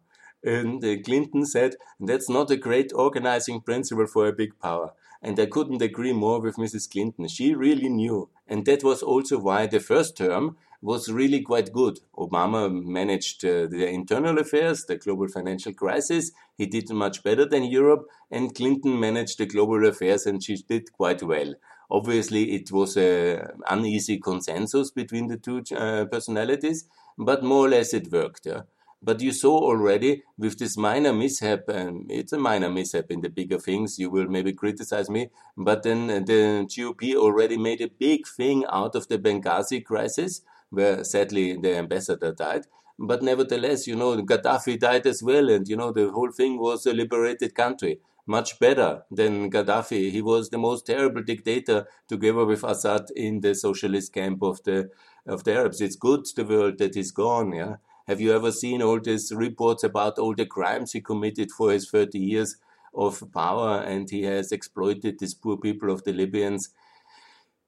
And 0.44 0.84
uh, 0.84 0.96
Clinton 1.04 1.46
said, 1.46 1.76
that's 2.00 2.28
not 2.28 2.50
a 2.50 2.56
great 2.56 2.92
organizing 2.94 3.60
principle 3.60 4.06
for 4.06 4.26
a 4.26 4.32
big 4.32 4.58
power. 4.60 4.92
And 5.22 5.38
I 5.38 5.46
couldn't 5.46 5.82
agree 5.82 6.12
more 6.12 6.40
with 6.40 6.56
Mrs. 6.56 6.90
Clinton. 6.90 7.28
She 7.28 7.54
really 7.54 7.88
knew. 7.88 8.28
And 8.48 8.66
that 8.66 8.82
was 8.82 9.02
also 9.02 9.38
why 9.38 9.66
the 9.66 9.78
first 9.78 10.16
term 10.16 10.56
was 10.80 11.12
really 11.12 11.40
quite 11.42 11.72
good. 11.72 12.00
Obama 12.18 12.68
managed 12.84 13.44
uh, 13.44 13.66
the 13.68 13.88
internal 13.88 14.36
affairs, 14.38 14.84
the 14.84 14.96
global 14.96 15.28
financial 15.28 15.72
crisis. 15.72 16.32
He 16.56 16.66
did 16.66 16.90
much 16.90 17.22
better 17.22 17.46
than 17.46 17.62
Europe. 17.62 18.06
And 18.32 18.52
Clinton 18.52 18.98
managed 18.98 19.38
the 19.38 19.46
global 19.46 19.86
affairs 19.86 20.26
and 20.26 20.42
she 20.42 20.56
did 20.56 20.92
quite 20.92 21.22
well. 21.22 21.54
Obviously, 21.92 22.52
it 22.54 22.72
was 22.72 22.96
an 22.96 23.60
uneasy 23.68 24.18
consensus 24.18 24.90
between 24.90 25.26
the 25.26 25.36
two 25.36 25.62
uh, 25.76 26.06
personalities, 26.06 26.86
but 27.18 27.44
more 27.44 27.66
or 27.66 27.68
less 27.68 27.92
it 27.92 28.10
worked. 28.10 28.46
Yeah? 28.46 28.62
But 29.02 29.20
you 29.20 29.32
saw 29.32 29.58
already 29.58 30.22
with 30.38 30.58
this 30.58 30.78
minor 30.78 31.12
mishap, 31.12 31.68
and 31.68 32.10
it's 32.10 32.32
a 32.32 32.38
minor 32.38 32.70
mishap 32.70 33.10
in 33.10 33.20
the 33.20 33.28
bigger 33.28 33.58
things, 33.58 33.98
you 33.98 34.08
will 34.08 34.26
maybe 34.26 34.54
criticize 34.54 35.10
me, 35.10 35.28
but 35.54 35.82
then 35.82 36.06
the 36.06 36.64
GOP 36.66 37.14
already 37.14 37.58
made 37.58 37.82
a 37.82 37.88
big 37.88 38.26
thing 38.26 38.64
out 38.70 38.94
of 38.94 39.08
the 39.08 39.18
Benghazi 39.18 39.84
crisis, 39.84 40.40
where 40.70 41.04
sadly 41.04 41.58
the 41.58 41.76
ambassador 41.76 42.32
died. 42.32 42.64
But 42.98 43.22
nevertheless, 43.22 43.86
you 43.86 43.96
know, 43.96 44.16
Gaddafi 44.22 44.78
died 44.78 45.06
as 45.06 45.22
well, 45.22 45.50
and 45.50 45.68
you 45.68 45.76
know, 45.76 45.92
the 45.92 46.10
whole 46.10 46.30
thing 46.30 46.58
was 46.58 46.86
a 46.86 46.94
liberated 46.94 47.54
country. 47.54 47.98
Much 48.26 48.58
better 48.58 49.04
than 49.10 49.50
Gaddafi. 49.50 50.10
He 50.10 50.22
was 50.22 50.50
the 50.50 50.58
most 50.58 50.86
terrible 50.86 51.22
dictator 51.22 51.86
together 52.08 52.44
with 52.44 52.62
Assad 52.64 53.10
in 53.16 53.40
the 53.40 53.54
socialist 53.54 54.12
camp 54.12 54.42
of 54.42 54.62
the 54.64 54.90
of 55.26 55.44
the 55.44 55.54
Arabs. 55.54 55.80
It's 55.80 55.96
good 55.96 56.26
the 56.36 56.44
world 56.44 56.78
that 56.78 56.96
is 56.96 57.12
gone, 57.12 57.52
yeah. 57.52 57.76
Have 58.08 58.20
you 58.20 58.32
ever 58.32 58.50
seen 58.50 58.82
all 58.82 59.00
these 59.00 59.32
reports 59.32 59.84
about 59.84 60.18
all 60.18 60.34
the 60.34 60.46
crimes 60.46 60.92
he 60.92 61.00
committed 61.00 61.50
for 61.52 61.70
his 61.72 61.88
30 61.88 62.18
years 62.18 62.56
of 62.94 63.22
power 63.32 63.78
and 63.80 64.10
he 64.10 64.22
has 64.24 64.50
exploited 64.52 65.18
these 65.18 65.34
poor 65.34 65.56
people 65.56 65.90
of 65.90 66.02
the 66.04 66.12
Libyans 66.12 66.70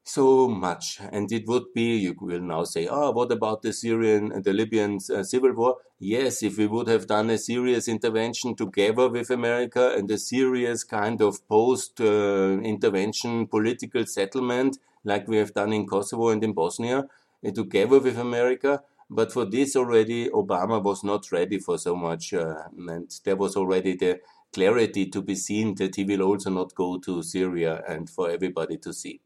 so 0.04 0.48
much? 0.48 1.00
And 1.10 1.30
it 1.32 1.46
would 1.46 1.72
be, 1.74 1.96
you 1.96 2.14
will 2.20 2.40
now 2.40 2.64
say, 2.64 2.86
oh, 2.88 3.10
what 3.10 3.32
about 3.32 3.62
the 3.62 3.72
Syrian 3.72 4.30
and 4.32 4.44
the 4.44 4.52
Libyan 4.52 4.98
uh, 5.12 5.22
civil 5.22 5.52
war? 5.52 5.78
Yes, 5.98 6.42
if 6.42 6.58
we 6.58 6.66
would 6.66 6.88
have 6.88 7.06
done 7.06 7.30
a 7.30 7.38
serious 7.38 7.88
intervention 7.88 8.54
together 8.54 9.08
with 9.08 9.30
America 9.30 9.94
and 9.96 10.10
a 10.10 10.18
serious 10.18 10.84
kind 10.84 11.20
of 11.22 11.46
post 11.48 12.00
uh, 12.00 12.58
intervention 12.60 13.46
political 13.46 14.04
settlement 14.06 14.78
like 15.04 15.28
we 15.28 15.36
have 15.36 15.54
done 15.54 15.72
in 15.72 15.86
Kosovo 15.86 16.28
and 16.30 16.42
in 16.42 16.52
Bosnia, 16.52 17.06
uh, 17.46 17.50
together 17.50 17.98
with 17.98 18.18
America, 18.18 18.82
but 19.10 19.32
for 19.32 19.44
this 19.44 19.76
already, 19.76 20.28
Obama 20.30 20.82
was 20.82 21.04
not 21.04 21.30
ready 21.30 21.58
for 21.58 21.76
so 21.78 21.94
much, 21.94 22.32
uh, 22.32 22.64
and 22.88 23.14
there 23.24 23.36
was 23.36 23.54
already 23.54 23.96
the 23.96 24.20
clarity 24.52 25.06
to 25.10 25.20
be 25.20 25.34
seen 25.34 25.74
that 25.74 25.96
he 25.96 26.04
will 26.04 26.22
also 26.22 26.50
not 26.50 26.74
go 26.74 26.98
to 26.98 27.22
Syria 27.22 27.82
and 27.86 28.08
for 28.08 28.30
everybody 28.30 28.78
to 28.78 28.92
see. 28.92 29.20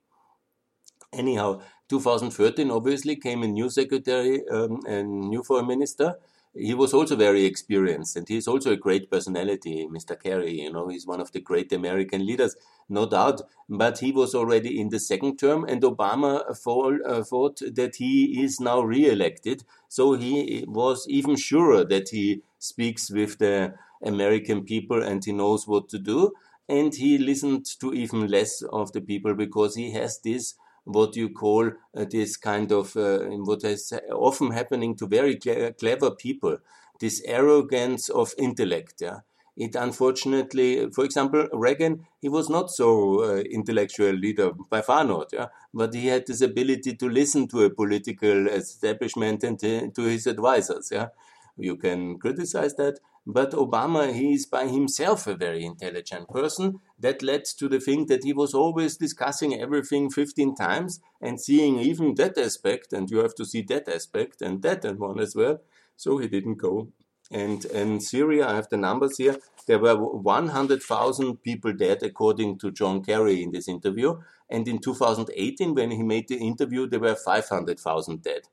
Anyhow, 1.12 1.60
2013 1.88 2.70
obviously 2.70 3.16
came 3.16 3.42
a 3.42 3.48
new 3.48 3.70
secretary 3.70 4.46
um, 4.48 4.80
and 4.86 5.28
new 5.30 5.42
foreign 5.42 5.66
minister. 5.66 6.16
He 6.54 6.74
was 6.74 6.92
also 6.92 7.14
very 7.16 7.44
experienced 7.44 8.16
and 8.16 8.28
he's 8.28 8.48
also 8.48 8.72
a 8.72 8.76
great 8.76 9.10
personality, 9.10 9.86
Mr. 9.86 10.14
Kerry. 10.16 10.60
You 10.60 10.72
know, 10.72 10.88
he's 10.88 11.06
one 11.06 11.20
of 11.20 11.32
the 11.32 11.40
great 11.40 11.72
American 11.72 12.26
leaders, 12.26 12.56
no 12.88 13.06
doubt. 13.06 13.42
But 13.68 13.98
he 14.00 14.12
was 14.12 14.34
already 14.34 14.78
in 14.80 14.88
the 14.90 14.98
second 14.98 15.38
term 15.38 15.64
and 15.64 15.82
Obama 15.82 16.56
fall, 16.58 16.98
uh, 17.06 17.22
thought 17.22 17.60
that 17.74 17.96
he 17.96 18.42
is 18.42 18.60
now 18.60 18.80
re-elected. 18.82 19.64
So 19.88 20.12
he 20.14 20.64
was 20.66 21.06
even 21.08 21.36
surer 21.36 21.84
that 21.84 22.10
he 22.10 22.42
speaks 22.58 23.10
with 23.10 23.38
the 23.38 23.74
American 24.02 24.64
people 24.64 25.02
and 25.02 25.24
he 25.24 25.32
knows 25.32 25.66
what 25.66 25.88
to 25.90 25.98
do. 25.98 26.32
And 26.68 26.94
he 26.94 27.16
listened 27.18 27.64
to 27.80 27.94
even 27.94 28.26
less 28.28 28.62
of 28.62 28.92
the 28.92 29.00
people 29.00 29.34
because 29.34 29.74
he 29.74 29.92
has 29.92 30.18
this 30.20 30.54
what 30.88 31.16
you 31.16 31.28
call 31.30 31.70
uh, 31.96 32.04
this 32.10 32.36
kind 32.36 32.72
of 32.72 32.96
uh, 32.96 33.18
what 33.44 33.62
is 33.64 33.92
often 34.10 34.50
happening 34.52 34.96
to 34.96 35.06
very 35.06 35.36
clever 35.36 36.10
people, 36.10 36.56
this 37.00 37.22
arrogance 37.26 38.08
of 38.08 38.32
intellect. 38.38 38.94
Yeah, 39.00 39.20
it 39.56 39.74
unfortunately, 39.74 40.90
for 40.90 41.04
example, 41.04 41.46
Reagan, 41.52 42.06
he 42.20 42.28
was 42.28 42.48
not 42.48 42.70
so 42.70 43.22
uh, 43.24 43.36
intellectual 43.38 44.12
leader 44.12 44.52
by 44.70 44.80
far 44.80 45.04
not, 45.04 45.28
yeah, 45.32 45.48
but 45.74 45.92
he 45.94 46.06
had 46.06 46.26
this 46.26 46.40
ability 46.40 46.94
to 46.94 47.08
listen 47.08 47.48
to 47.48 47.64
a 47.64 47.70
political 47.70 48.48
establishment 48.48 49.44
and 49.44 49.58
to, 49.58 49.90
to 49.90 50.02
his 50.02 50.26
advisors. 50.26 50.90
Yeah, 50.90 51.08
you 51.56 51.76
can 51.76 52.18
criticize 52.18 52.76
that, 52.76 53.00
but 53.30 53.52
Obama, 53.52 54.14
he 54.14 54.32
is 54.32 54.46
by 54.46 54.68
himself 54.68 55.26
a 55.26 55.34
very 55.34 55.62
intelligent 55.62 56.30
person. 56.30 56.80
That 56.98 57.22
led 57.22 57.44
to 57.58 57.68
the 57.68 57.78
thing 57.78 58.06
that 58.06 58.24
he 58.24 58.32
was 58.32 58.54
always 58.54 58.96
discussing 58.96 59.60
everything 59.60 60.08
15 60.08 60.54
times 60.54 61.00
and 61.20 61.38
seeing 61.38 61.78
even 61.78 62.14
that 62.14 62.38
aspect, 62.38 62.94
and 62.94 63.10
you 63.10 63.18
have 63.18 63.34
to 63.34 63.44
see 63.44 63.60
that 63.68 63.86
aspect 63.86 64.40
and 64.40 64.62
that 64.62 64.82
and 64.86 64.98
one 64.98 65.20
as 65.20 65.36
well. 65.36 65.60
So 65.94 66.16
he 66.16 66.26
didn't 66.26 66.54
go. 66.54 66.88
And 67.30 67.66
in 67.66 68.00
Syria, 68.00 68.48
I 68.48 68.54
have 68.54 68.70
the 68.70 68.78
numbers 68.78 69.18
here. 69.18 69.36
There 69.66 69.78
were 69.78 69.94
100,000 69.94 71.42
people 71.42 71.74
dead, 71.74 72.02
according 72.02 72.58
to 72.60 72.70
John 72.70 73.04
Kerry 73.04 73.42
in 73.42 73.52
this 73.52 73.68
interview. 73.68 74.22
And 74.48 74.66
in 74.66 74.78
2018, 74.78 75.74
when 75.74 75.90
he 75.90 76.02
made 76.02 76.28
the 76.28 76.38
interview, 76.38 76.86
there 76.86 77.00
were 77.00 77.14
500,000 77.14 78.22
dead. 78.22 78.44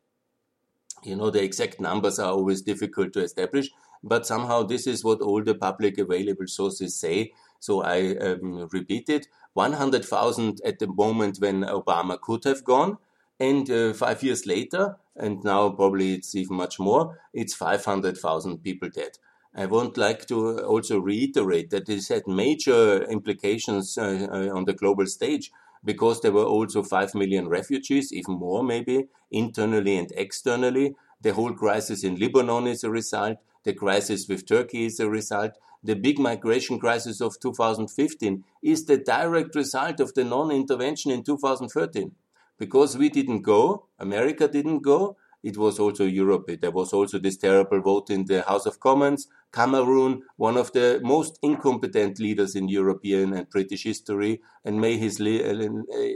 You 1.03 1.15
know, 1.15 1.29
the 1.29 1.43
exact 1.43 1.79
numbers 1.79 2.19
are 2.19 2.31
always 2.31 2.61
difficult 2.63 3.13
to 3.13 3.21
establish, 3.21 3.69
but 4.05 4.25
somehow 4.25 4.63
this 4.63 4.85
is 4.85 5.03
what 5.03 5.19
all 5.21 5.43
the 5.43 5.55
public 5.55 5.97
available 5.97 6.47
sources 6.47 6.95
say. 6.95 7.33
So 7.59 7.81
I 7.81 8.15
um, 8.17 8.69
repeat 8.71 9.09
it 9.09 9.27
100,000 9.53 10.61
at 10.63 10.79
the 10.79 10.87
moment 10.87 11.37
when 11.39 11.63
Obama 11.63 12.21
could 12.21 12.43
have 12.43 12.63
gone. 12.63 12.97
And 13.39 13.69
uh, 13.69 13.93
five 13.93 14.23
years 14.23 14.45
later, 14.45 14.95
and 15.15 15.43
now 15.43 15.69
probably 15.69 16.13
it's 16.13 16.35
even 16.35 16.55
much 16.55 16.79
more, 16.79 17.19
it's 17.33 17.53
500,000 17.53 18.59
people 18.59 18.89
dead. 18.89 19.17
I 19.55 19.65
would 19.65 19.97
like 19.97 20.25
to 20.27 20.59
also 20.59 20.99
reiterate 20.99 21.69
that 21.71 21.85
this 21.85 22.09
had 22.09 22.27
major 22.27 23.03
implications 23.03 23.97
uh, 23.97 24.27
uh, 24.29 24.55
on 24.55 24.65
the 24.65 24.73
global 24.73 25.07
stage 25.07 25.51
because 25.83 26.21
there 26.21 26.31
were 26.31 26.43
also 26.43 26.83
5 26.83 27.15
million 27.15 27.47
refugees, 27.47 28.11
even 28.11 28.35
more 28.35 28.63
maybe, 28.63 29.07
internally 29.31 29.97
and 29.97 30.11
externally. 30.15 30.95
The 31.21 31.33
whole 31.33 31.53
crisis 31.53 32.03
in 32.03 32.17
Lebanon 32.17 32.67
is 32.67 32.83
a 32.83 32.89
result. 32.89 33.37
The 33.65 33.73
crisis 33.73 34.27
with 34.29 34.47
Turkey 34.47 34.85
is 34.85 34.99
a 34.99 35.09
result. 35.09 35.57
The 35.83 35.95
big 35.95 36.17
migration 36.17 36.79
crisis 36.79 37.19
of 37.19 37.39
2015 37.39 38.43
is 38.63 38.85
the 38.85 38.97
direct 38.97 39.55
result 39.55 39.99
of 39.99 40.13
the 40.13 40.23
non-intervention 40.23 41.11
in 41.11 41.23
2013. 41.23 42.11
Because 42.57 42.97
we 42.97 43.09
didn't 43.09 43.41
go, 43.41 43.87
America 43.99 44.47
didn't 44.47 44.79
go, 44.79 45.17
it 45.45 45.57
was 45.57 45.77
also 45.77 46.05
Europe. 46.05 46.49
There 46.59 46.71
was 46.71 46.91
also 46.91 47.19
this 47.19 47.37
terrible 47.37 47.79
vote 47.79 48.09
in 48.09 48.25
the 48.25 48.41
House 48.41 48.65
of 48.65 48.79
Commons. 48.79 49.27
Cameron, 49.51 50.23
one 50.37 50.57
of 50.57 50.71
the 50.71 50.99
most 51.03 51.37
incompetent 51.43 52.19
leaders 52.19 52.55
in 52.55 52.67
European 52.67 53.31
and 53.31 53.47
British 53.47 53.83
history, 53.83 54.41
and 54.63 54.81
may 54.81 54.97
his 54.97 55.19
li- 55.19 55.43
uh, 55.43 55.69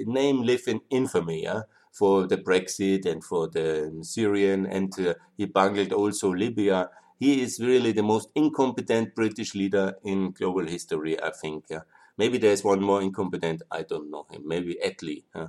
name 0.08 0.42
live 0.42 0.64
in 0.66 0.82
infamy 0.90 1.44
yeah, 1.44 1.62
for 1.92 2.26
the 2.26 2.38
Brexit 2.38 3.06
and 3.06 3.24
for 3.24 3.48
the 3.48 4.00
Syrian, 4.02 4.66
and 4.66 5.00
uh, 5.00 5.14
he 5.38 5.46
bungled 5.46 5.94
also 5.94 6.34
Libya. 6.34 6.90
He 7.20 7.42
is 7.42 7.60
really 7.60 7.92
the 7.92 8.04
most 8.04 8.30
incompetent 8.34 9.14
British 9.14 9.54
leader 9.54 9.96
in 10.04 10.32
global 10.32 10.66
history, 10.66 11.22
I 11.22 11.32
think. 11.32 11.66
Yeah. 11.70 11.82
Maybe 12.18 12.38
there's 12.38 12.64
one 12.64 12.82
more 12.82 13.02
incompetent, 13.02 13.62
I 13.70 13.84
don't 13.84 14.10
know 14.10 14.26
him. 14.32 14.44
Maybe 14.46 14.78
Attlee. 14.84 15.24
Huh? 15.36 15.48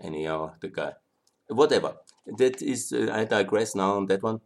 Anyhow, 0.00 0.52
the 0.60 0.68
guy. 0.68 0.92
Whatever. 1.48 1.96
That 2.26 2.60
is, 2.60 2.92
uh, 2.92 3.10
I 3.12 3.24
digress 3.24 3.74
now 3.74 3.96
on 3.96 4.06
that 4.06 4.22
one. 4.22 4.40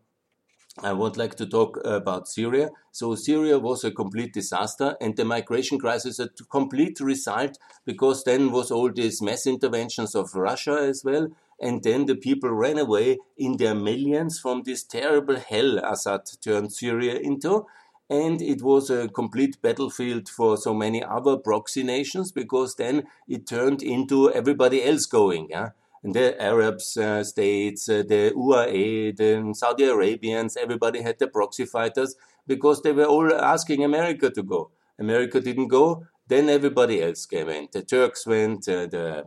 I 0.78 0.92
would 0.92 1.16
like 1.16 1.35
to 1.37 1.46
talk 1.46 1.80
about 1.85 2.28
Syria. 2.28 2.70
So 2.92 3.16
Syria 3.16 3.59
was 3.59 3.83
a 3.83 3.90
complete 3.90 4.33
disaster 4.33 4.96
and 5.00 5.16
the 5.16 5.24
migration 5.24 5.78
crisis 5.78 6.20
a 6.20 6.28
complete 6.28 7.00
result 7.00 7.59
because 7.85 8.22
then 8.22 8.52
was 8.52 8.70
all 8.70 8.92
these 8.92 9.20
mass 9.20 9.46
interventions 9.46 10.14
of 10.14 10.35
Russia 10.35 10.78
as 10.80 11.02
well 11.04 11.28
and 11.61 11.83
then 11.83 12.07
the 12.07 12.14
people 12.14 12.51
ran 12.51 12.79
away 12.79 13.18
in 13.37 13.59
their 13.59 13.75
millions 13.75 14.38
from 14.38 14.62
this 14.62 14.83
terrible 14.83 15.37
hell 15.37 15.79
Assad 15.79 16.23
turned 16.42 16.73
Syria 16.73 17.16
into. 17.16 17.66
And 18.09 18.42
it 18.42 18.62
was 18.62 18.90
a 18.90 19.09
complete 19.09 19.62
battlefield 19.62 20.29
for 20.29 20.57
so 20.57 20.75
many 20.75 21.05
other 21.05 21.37
proxy 21.37 21.85
nations 21.85 22.33
because 22.33 22.75
then 22.75 23.05
it 23.29 23.46
turned 23.46 23.83
into 23.83 24.33
everybody 24.33 24.83
else 24.83 25.07
going. 25.07 25.49
Yeah? 25.51 25.70
And 26.03 26.14
the 26.14 26.40
Arab 26.42 26.81
uh, 26.99 27.23
states, 27.23 27.88
uh, 27.88 28.03
the 28.09 28.33
UAE, 28.35 29.16
the 29.16 29.55
Saudi 29.55 29.85
Arabians, 29.85 30.57
everybody 30.57 31.03
had 31.03 31.18
the 31.18 31.29
proxy 31.29 31.66
fighters 31.66 32.16
because 32.46 32.83
they 32.83 32.92
were 32.92 33.05
all 33.05 33.33
asking 33.33 33.85
America 33.85 34.31
to 34.31 34.42
go. 34.42 34.70
America 34.99 35.40
didn't 35.40 35.68
go. 35.68 36.07
Then 36.30 36.48
everybody 36.48 37.02
else 37.02 37.26
went. 37.32 37.72
The 37.72 37.82
Turks 37.82 38.24
went, 38.24 38.68
uh, 38.68 38.86
the, 38.86 39.24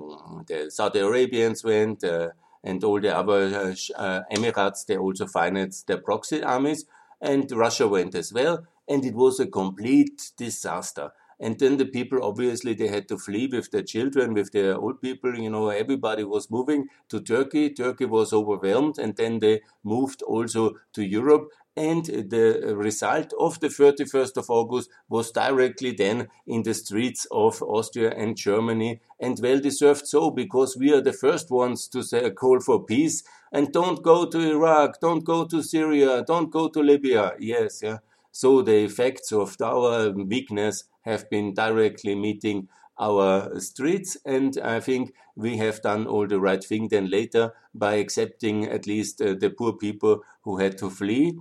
the, 0.47 0.71
Saudi 0.71 0.99
Arabians 0.99 1.61
went, 1.61 2.01
uh, 2.01 2.29
and 2.63 2.81
all 2.81 3.01
the 3.01 3.13
other 3.13 3.41
uh, 3.53 4.01
uh, 4.01 4.21
Emirates, 4.31 4.85
they 4.85 4.95
also 4.95 5.27
financed 5.27 5.87
their 5.87 5.97
proxy 5.97 6.41
armies, 6.41 6.85
and 7.19 7.51
Russia 7.51 7.89
went 7.89 8.15
as 8.15 8.31
well. 8.31 8.65
And 8.87 9.03
it 9.03 9.15
was 9.15 9.41
a 9.41 9.47
complete 9.47 10.31
disaster. 10.37 11.11
And 11.43 11.59
then 11.59 11.75
the 11.77 11.85
people, 11.85 12.23
obviously, 12.23 12.73
they 12.73 12.87
had 12.87 13.09
to 13.09 13.17
flee 13.17 13.47
with 13.51 13.69
their 13.71 13.83
children, 13.83 14.33
with 14.33 14.51
their 14.53 14.77
old 14.77 15.01
people. 15.01 15.37
You 15.37 15.49
know, 15.49 15.67
everybody 15.67 16.23
was 16.23 16.49
moving 16.49 16.87
to 17.09 17.19
Turkey. 17.19 17.69
Turkey 17.69 18.05
was 18.05 18.31
overwhelmed. 18.31 18.97
And 18.97 19.17
then 19.17 19.39
they 19.39 19.61
moved 19.83 20.21
also 20.21 20.75
to 20.93 21.03
Europe. 21.03 21.49
And 21.75 22.05
the 22.05 22.73
result 22.77 23.33
of 23.39 23.59
the 23.59 23.67
31st 23.67 24.37
of 24.37 24.49
August 24.49 24.89
was 25.09 25.31
directly 25.31 25.91
then 25.91 26.27
in 26.45 26.63
the 26.63 26.73
streets 26.73 27.27
of 27.31 27.61
Austria 27.63 28.11
and 28.11 28.37
Germany, 28.37 29.01
and 29.19 29.39
well 29.41 29.59
deserved 29.59 30.05
so, 30.07 30.29
because 30.29 30.77
we 30.77 30.93
are 30.93 31.01
the 31.01 31.19
first 31.25 31.49
ones 31.49 31.87
to 31.87 32.03
say, 32.03 32.23
a 32.23 32.31
call 32.31 32.59
for 32.59 32.85
peace. 32.85 33.23
And 33.51 33.73
don't 33.73 34.03
go 34.03 34.25
to 34.29 34.39
Iraq, 34.39 34.99
don't 35.01 35.25
go 35.25 35.45
to 35.45 35.63
Syria, 35.63 36.23
don't 36.25 36.51
go 36.51 36.69
to 36.69 36.79
Libya. 36.79 37.33
Yes, 37.39 37.81
yeah. 37.83 37.97
So 38.33 38.63
the 38.63 38.83
effects 38.83 39.31
of 39.31 39.55
our 39.61 40.09
weakness 40.09 40.85
have 41.01 41.29
been 41.29 41.53
directly 41.53 42.15
meeting 42.15 42.67
our 42.99 43.59
streets. 43.59 44.17
And 44.25 44.57
I 44.57 44.79
think 44.79 45.13
we 45.35 45.57
have 45.57 45.83
done 45.83 46.07
all 46.07 46.27
the 46.27 46.39
right 46.39 46.63
thing 46.63 46.87
then 46.87 47.11
later 47.11 47.53
by 47.75 47.95
accepting 47.95 48.65
at 48.65 48.87
least 48.87 49.21
uh, 49.21 49.35
the 49.39 49.51
poor 49.51 49.73
people 49.73 50.23
who 50.41 50.57
had 50.57 50.79
to 50.79 50.89
flee 50.89 51.37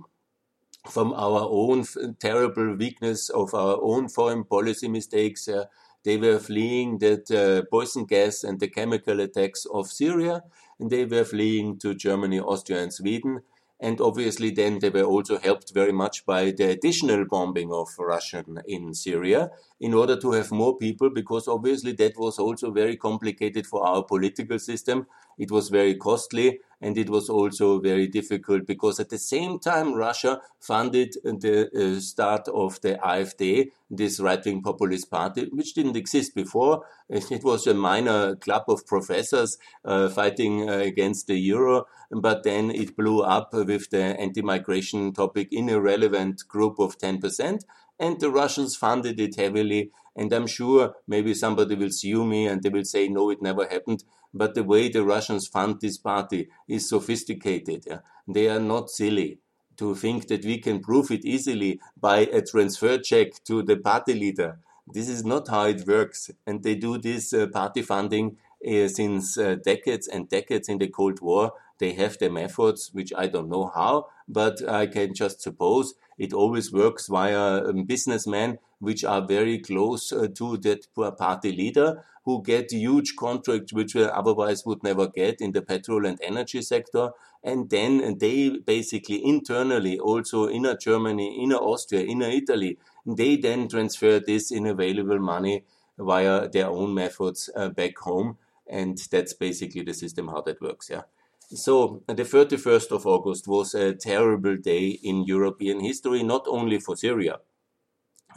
from 0.87 1.13
our 1.13 1.47
own 1.49 1.83
terrible 2.19 2.75
weakness 2.75 3.29
of 3.29 3.55
our 3.55 3.79
own 3.81 4.07
foreign 4.07 4.43
policy 4.43 4.87
mistakes. 4.87 5.47
Uh, 5.47 5.65
they 6.03 6.17
were 6.17 6.37
fleeing 6.37 6.99
that 6.99 7.31
uh, 7.31 7.65
poison 7.71 8.05
gas 8.05 8.43
and 8.43 8.59
the 8.59 8.67
chemical 8.67 9.19
attacks 9.19 9.65
of 9.65 9.87
Syria, 9.87 10.43
and 10.79 10.91
they 10.91 11.05
were 11.05 11.25
fleeing 11.25 11.79
to 11.79 11.95
Germany, 11.95 12.39
Austria, 12.39 12.83
and 12.83 12.93
Sweden. 12.93 13.41
And 13.83 13.99
obviously, 13.99 14.51
then 14.51 14.79
they 14.79 14.89
were 14.89 15.03
also 15.03 15.37
helped 15.37 15.73
very 15.73 15.91
much 15.91 16.25
by 16.25 16.51
the 16.51 16.69
additional 16.69 17.25
bombing 17.25 17.73
of 17.73 17.89
Russian 17.99 18.61
in 18.65 18.93
Syria 18.93 19.51
in 19.81 19.93
order 19.93 20.15
to 20.21 20.31
have 20.31 20.51
more 20.51 20.77
people, 20.77 21.09
because 21.09 21.49
obviously 21.49 21.91
that 21.91 22.17
was 22.17 22.39
also 22.39 22.71
very 22.71 22.95
complicated 22.95 23.67
for 23.67 23.85
our 23.85 24.01
political 24.01 24.57
system. 24.57 25.05
It 25.37 25.51
was 25.51 25.69
very 25.69 25.95
costly 25.95 26.59
and 26.83 26.97
it 26.97 27.09
was 27.09 27.29
also 27.29 27.79
very 27.79 28.07
difficult 28.07 28.67
because 28.67 28.99
at 28.99 29.09
the 29.09 29.17
same 29.17 29.57
time 29.57 29.93
Russia 29.93 30.41
funded 30.59 31.13
the 31.23 31.69
uh, 31.71 31.99
start 32.01 32.49
of 32.49 32.81
the 32.81 32.95
AfD, 32.95 33.71
this 33.89 34.19
right-wing 34.19 34.61
populist 34.61 35.09
party, 35.09 35.47
which 35.53 35.73
didn't 35.73 35.95
exist 35.95 36.35
before. 36.35 36.85
It 37.09 37.43
was 37.43 37.67
a 37.67 37.73
minor 37.73 38.35
club 38.35 38.63
of 38.67 38.85
professors 38.85 39.57
uh, 39.85 40.09
fighting 40.09 40.69
uh, 40.69 40.79
against 40.79 41.27
the 41.27 41.37
euro, 41.37 41.85
but 42.11 42.43
then 42.43 42.69
it 42.69 42.97
blew 42.97 43.21
up 43.21 43.53
with 43.53 43.89
the 43.89 44.19
anti-migration 44.19 45.13
topic 45.13 45.47
in 45.51 45.69
a 45.69 45.79
relevant 45.79 46.45
group 46.49 46.79
of 46.79 46.97
10%. 46.97 47.61
And 48.03 48.19
the 48.19 48.29
Russians 48.29 48.75
funded 48.75 49.17
it 49.21 49.35
heavily. 49.37 49.91
And 50.15 50.31
I'm 50.33 50.45
sure 50.45 50.93
maybe 51.07 51.33
somebody 51.33 51.75
will 51.75 51.89
sue 51.89 52.25
me 52.25 52.47
and 52.47 52.61
they 52.61 52.69
will 52.69 52.83
say, 52.83 53.07
no, 53.07 53.29
it 53.29 53.41
never 53.41 53.65
happened. 53.65 54.03
But 54.33 54.55
the 54.55 54.63
way 54.63 54.89
the 54.89 55.05
Russians 55.05 55.47
fund 55.47 55.79
this 55.79 55.97
party 55.97 56.49
is 56.67 56.89
sophisticated. 56.89 57.85
Yeah? 57.87 57.99
They 58.27 58.49
are 58.49 58.59
not 58.59 58.89
silly 58.89 59.39
to 59.77 59.95
think 59.95 60.27
that 60.27 60.43
we 60.43 60.57
can 60.59 60.81
prove 60.81 61.11
it 61.11 61.23
easily 61.23 61.79
by 61.97 62.19
a 62.19 62.41
transfer 62.41 62.97
check 62.97 63.43
to 63.45 63.63
the 63.63 63.77
party 63.77 64.13
leader. 64.13 64.59
This 64.85 65.07
is 65.07 65.23
not 65.23 65.47
how 65.47 65.65
it 65.67 65.87
works. 65.87 66.29
And 66.45 66.61
they 66.61 66.75
do 66.75 66.97
this 66.97 67.33
uh, 67.33 67.47
party 67.47 67.83
funding 67.83 68.37
uh, 68.65 68.87
since 68.87 69.37
uh, 69.37 69.55
decades 69.63 70.07
and 70.07 70.29
decades 70.29 70.69
in 70.69 70.77
the 70.77 70.87
Cold 70.87 71.21
War. 71.21 71.53
They 71.79 71.93
have 71.93 72.17
their 72.17 72.31
methods, 72.31 72.91
which 72.93 73.11
I 73.15 73.27
don't 73.27 73.49
know 73.49 73.71
how, 73.73 74.07
but 74.27 74.67
I 74.69 74.87
can 74.87 75.13
just 75.13 75.41
suppose 75.41 75.95
it 76.17 76.33
always 76.33 76.71
works 76.71 77.07
via 77.07 77.65
um, 77.65 77.83
businessmen 77.83 78.59
which 78.79 79.03
are 79.03 79.25
very 79.25 79.59
close 79.59 80.11
uh, 80.11 80.27
to 80.35 80.57
that 80.57 80.93
party 81.17 81.51
leader 81.51 82.03
who 82.25 82.43
get 82.43 82.71
huge 82.71 83.15
contracts 83.15 83.73
which 83.73 83.95
otherwise 83.95 84.65
would 84.65 84.83
never 84.83 85.07
get 85.07 85.41
in 85.41 85.51
the 85.51 85.61
petrol 85.61 86.05
and 86.05 86.19
energy 86.21 86.61
sector. 86.61 87.11
And 87.43 87.69
then 87.69 88.17
they 88.19 88.49
basically 88.49 89.25
internally, 89.25 89.99
also 89.99 90.49
inner 90.49 90.77
Germany, 90.77 91.41
inner 91.43 91.57
Austria, 91.57 92.05
inner 92.05 92.29
Italy, 92.29 92.77
they 93.05 93.35
then 93.35 93.67
transfer 93.67 94.19
this 94.19 94.51
in 94.51 94.65
available 94.65 95.19
money 95.19 95.65
via 95.97 96.47
their 96.47 96.67
own 96.67 96.93
methods 96.93 97.49
uh, 97.55 97.69
back 97.69 97.97
home. 97.97 98.37
And 98.73 98.97
that's 99.11 99.33
basically 99.33 99.83
the 99.83 99.93
system 99.93 100.27
how 100.27 100.41
that 100.41 100.59
works. 100.59 100.89
Yeah. 100.89 101.03
So 101.49 102.01
the 102.07 102.23
31st 102.23 102.91
of 102.91 103.05
August 103.05 103.47
was 103.47 103.75
a 103.75 103.93
terrible 103.93 104.57
day 104.57 104.99
in 105.03 105.23
European 105.25 105.79
history, 105.79 106.23
not 106.23 106.45
only 106.47 106.79
for 106.79 106.95
Syria. 106.95 107.39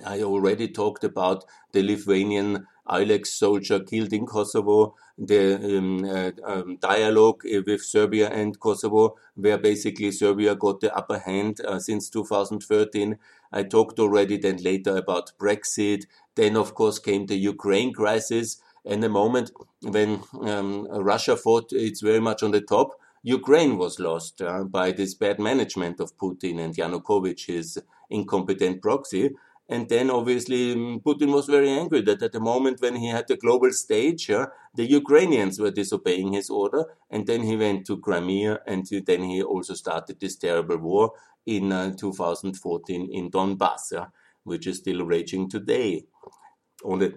I 0.05 0.20
already 0.22 0.68
talked 0.68 1.05
about 1.05 1.44
the 1.72 1.83
Lithuanian 1.83 2.66
EULEX 2.88 3.27
soldier 3.29 3.81
killed 3.81 4.12
in 4.12 4.27
Kosovo, 4.27 4.94
the 5.18 5.79
um, 5.79 6.05
uh, 6.05 6.31
um, 6.44 6.77
dialogue 6.77 7.42
with 7.44 7.83
Serbia 7.83 8.29
and 8.29 8.61
Kosovo, 8.61 9.16
where 9.35 9.59
basically 9.59 10.12
Serbia 10.12 10.55
got 10.55 10.81
the 10.81 10.94
upper 10.94 11.18
hand 11.18 11.61
uh, 11.66 11.79
since 11.79 12.11
2013. 12.11 13.18
I 13.53 13.62
talked 13.62 13.99
already 13.99 14.37
then 14.37 14.59
later 14.59 14.96
about 14.96 15.33
Brexit. 15.38 16.05
Then, 16.35 16.57
of 16.57 16.75
course, 16.75 16.99
came 16.99 17.27
the 17.27 17.37
Ukraine 17.37 17.92
crisis. 17.92 18.59
And 18.87 19.03
the 19.03 19.09
moment 19.09 19.51
when 19.83 20.20
um, 20.42 20.87
Russia 20.90 21.37
thought 21.37 21.72
it's 21.72 22.01
very 22.01 22.20
much 22.20 22.42
on 22.42 22.53
the 22.53 22.61
top, 22.61 22.92
Ukraine 23.22 23.77
was 23.77 23.99
lost 23.99 24.40
uh, 24.40 24.62
by 24.62 24.92
this 24.92 25.14
bad 25.14 25.40
management 25.40 25.99
of 25.99 26.16
Putin 26.16 26.61
and 26.61 26.77
Yanukovych, 26.77 27.46
his 27.46 27.79
incompetent 28.09 28.81
proxy. 28.81 29.35
And 29.68 29.88
then 29.88 30.11
obviously 30.11 30.77
mm, 30.77 31.03
Putin 31.03 31.33
was 31.33 31.46
very 31.46 31.70
angry 31.70 32.03
that 32.03 32.22
at 32.22 32.31
the 32.31 32.38
moment 32.38 32.81
when 32.81 32.94
he 32.94 33.09
had 33.09 33.27
the 33.27 33.37
global 33.37 33.72
stage, 33.72 34.31
uh, 34.31 34.46
the 34.77 34.88
Ukrainians 34.88 35.59
were 35.59 35.72
disobeying 35.72 36.35
his 36.35 36.49
order. 36.51 36.85
And 37.11 37.27
then 37.27 37.42
he 37.42 37.57
went 37.57 37.85
to 37.87 37.99
Crimea 37.99 38.61
and 38.66 38.87
then 38.87 39.25
he 39.25 39.42
also 39.42 39.75
started 39.75 40.20
this 40.20 40.37
terrible 40.37 40.79
war 40.79 41.12
in 41.44 41.72
uh, 41.72 41.94
2014 41.96 43.09
in 43.12 43.31
Donbass, 43.31 43.92
uh, 43.92 44.07
which 44.44 44.68
is 44.68 44.79
still 44.79 45.05
raging 45.05 45.49
today. 45.51 46.05
On 46.85 47.03
a, 47.03 47.11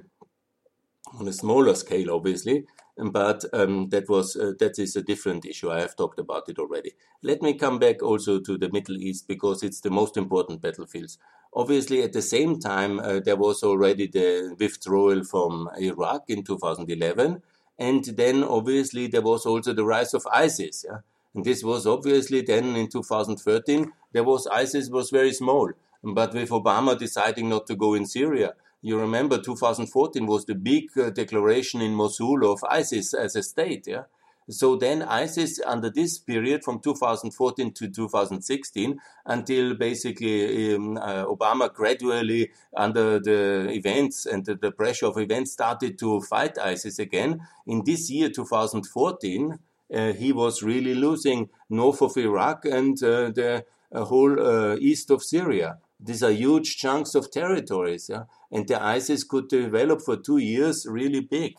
on 1.17 1.27
a 1.27 1.33
smaller 1.33 1.75
scale, 1.75 2.11
obviously, 2.11 2.65
but 2.97 3.45
um, 3.53 3.89
that 3.89 4.09
was 4.09 4.35
uh, 4.35 4.53
that 4.59 4.77
is 4.77 4.95
a 4.95 5.01
different 5.01 5.45
issue. 5.45 5.71
I 5.71 5.79
have 5.79 5.95
talked 5.95 6.19
about 6.19 6.49
it 6.49 6.59
already. 6.59 6.91
Let 7.23 7.41
me 7.41 7.53
come 7.53 7.79
back 7.79 8.03
also 8.03 8.39
to 8.41 8.57
the 8.57 8.69
Middle 8.69 8.97
East 8.97 9.27
because 9.27 9.63
it's 9.63 9.81
the 9.81 9.89
most 9.89 10.17
important 10.17 10.61
battlefields. 10.61 11.17
Obviously, 11.53 12.03
at 12.03 12.13
the 12.13 12.21
same 12.21 12.59
time, 12.59 12.99
uh, 12.99 13.19
there 13.19 13.35
was 13.35 13.63
already 13.63 14.07
the 14.07 14.55
withdrawal 14.59 15.23
from 15.23 15.69
Iraq 15.79 16.25
in 16.27 16.43
2011, 16.43 17.41
and 17.79 18.03
then 18.05 18.43
obviously 18.43 19.07
there 19.07 19.21
was 19.21 19.45
also 19.45 19.73
the 19.73 19.85
rise 19.85 20.13
of 20.13 20.27
ISIS. 20.31 20.85
Yeah? 20.87 20.99
And 21.33 21.45
this 21.45 21.63
was 21.63 21.87
obviously 21.87 22.41
then 22.41 22.75
in 22.75 22.89
2013 22.89 23.91
there 24.11 24.23
was 24.23 24.47
ISIS 24.47 24.89
was 24.89 25.09
very 25.09 25.33
small, 25.33 25.71
but 26.03 26.33
with 26.33 26.49
Obama 26.49 26.97
deciding 26.97 27.49
not 27.49 27.67
to 27.67 27.75
go 27.75 27.93
in 27.93 28.05
Syria 28.05 28.53
you 28.81 28.97
remember 28.99 29.41
2014 29.41 30.25
was 30.25 30.45
the 30.45 30.55
big 30.55 30.97
uh, 30.97 31.09
declaration 31.09 31.81
in 31.81 31.93
Mosul 31.93 32.49
of 32.51 32.63
ISIS 32.63 33.13
as 33.13 33.35
a 33.35 33.43
state, 33.43 33.87
yeah? 33.87 34.03
So 34.49 34.75
then 34.75 35.03
ISIS 35.03 35.59
under 35.63 35.91
this 35.91 36.17
period 36.17 36.63
from 36.63 36.79
2014 36.79 37.71
to 37.71 37.87
2016 37.87 38.99
until 39.27 39.75
basically 39.75 40.73
um, 40.73 40.97
uh, 40.97 41.25
Obama 41.25 41.71
gradually 41.71 42.49
under 42.75 43.19
the 43.19 43.69
events 43.69 44.25
and 44.25 44.43
the, 44.45 44.55
the, 44.55 44.71
pressure 44.71 45.05
of 45.05 45.19
events 45.19 45.51
started 45.51 45.99
to 45.99 46.21
fight 46.21 46.57
ISIS 46.57 46.97
again. 46.97 47.41
In 47.67 47.83
this 47.85 48.09
year 48.09 48.31
2014, 48.31 49.59
uh, 49.93 50.13
he 50.13 50.31
was 50.31 50.63
really 50.63 50.95
losing 50.95 51.49
north 51.69 52.01
of 52.01 52.17
Iraq 52.17 52.65
and 52.65 53.01
uh, 53.03 53.29
the 53.29 53.65
whole 53.93 54.39
uh, 54.39 54.77
east 54.77 55.11
of 55.11 55.21
Syria. 55.21 55.77
These 55.99 56.23
are 56.23 56.31
huge 56.31 56.77
chunks 56.77 57.13
of 57.13 57.29
territories. 57.29 58.09
Yeah? 58.09 58.23
And 58.51 58.67
the 58.67 58.81
ISIS 58.81 59.23
could 59.23 59.47
develop 59.47 60.01
for 60.01 60.17
two 60.17 60.37
years 60.37 60.85
really 60.89 61.21
big. 61.21 61.55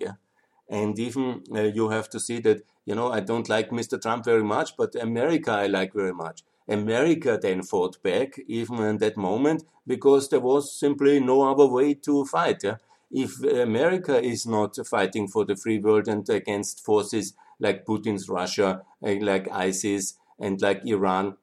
And 0.69 0.99
even 0.99 1.43
uh, 1.55 1.63
you 1.63 1.91
have 1.91 2.09
to 2.11 2.21
see 2.21 2.39
that, 2.41 2.63
you 2.85 2.95
know, 2.95 3.11
I 3.11 3.21
don't 3.21 3.49
like 3.49 3.71
Mr. 3.71 4.01
Trump 4.01 4.25
very 4.25 4.45
much, 4.45 4.77
but 4.77 4.95
America 4.95 5.51
I 5.51 5.67
like 5.67 5.93
very 5.93 6.15
much. 6.15 6.43
America 6.69 7.39
then 7.41 7.63
fought 7.63 8.01
back, 8.03 8.39
even 8.47 8.79
in 8.81 8.99
that 8.99 9.17
moment, 9.17 9.65
because 9.87 10.29
there 10.29 10.41
was 10.41 10.73
simply 10.73 11.19
no 11.19 11.43
other 11.43 11.67
way 11.67 11.95
to 11.95 12.25
fight. 12.25 12.63
Yeah? 12.63 12.77
If 13.11 13.43
America 13.43 14.23
is 14.23 14.47
not 14.47 14.77
fighting 14.87 15.27
for 15.27 15.45
the 15.45 15.57
free 15.57 15.81
world 15.81 16.07
and 16.07 16.29
against 16.29 16.85
forces 16.85 17.35
like 17.59 17.85
Putin's 17.85 18.29
Russia, 18.29 18.83
uh, 19.05 19.15
like 19.21 19.51
ISIS, 19.51 20.15
and 20.39 20.61
like 20.63 20.83
Iran, 20.87 21.37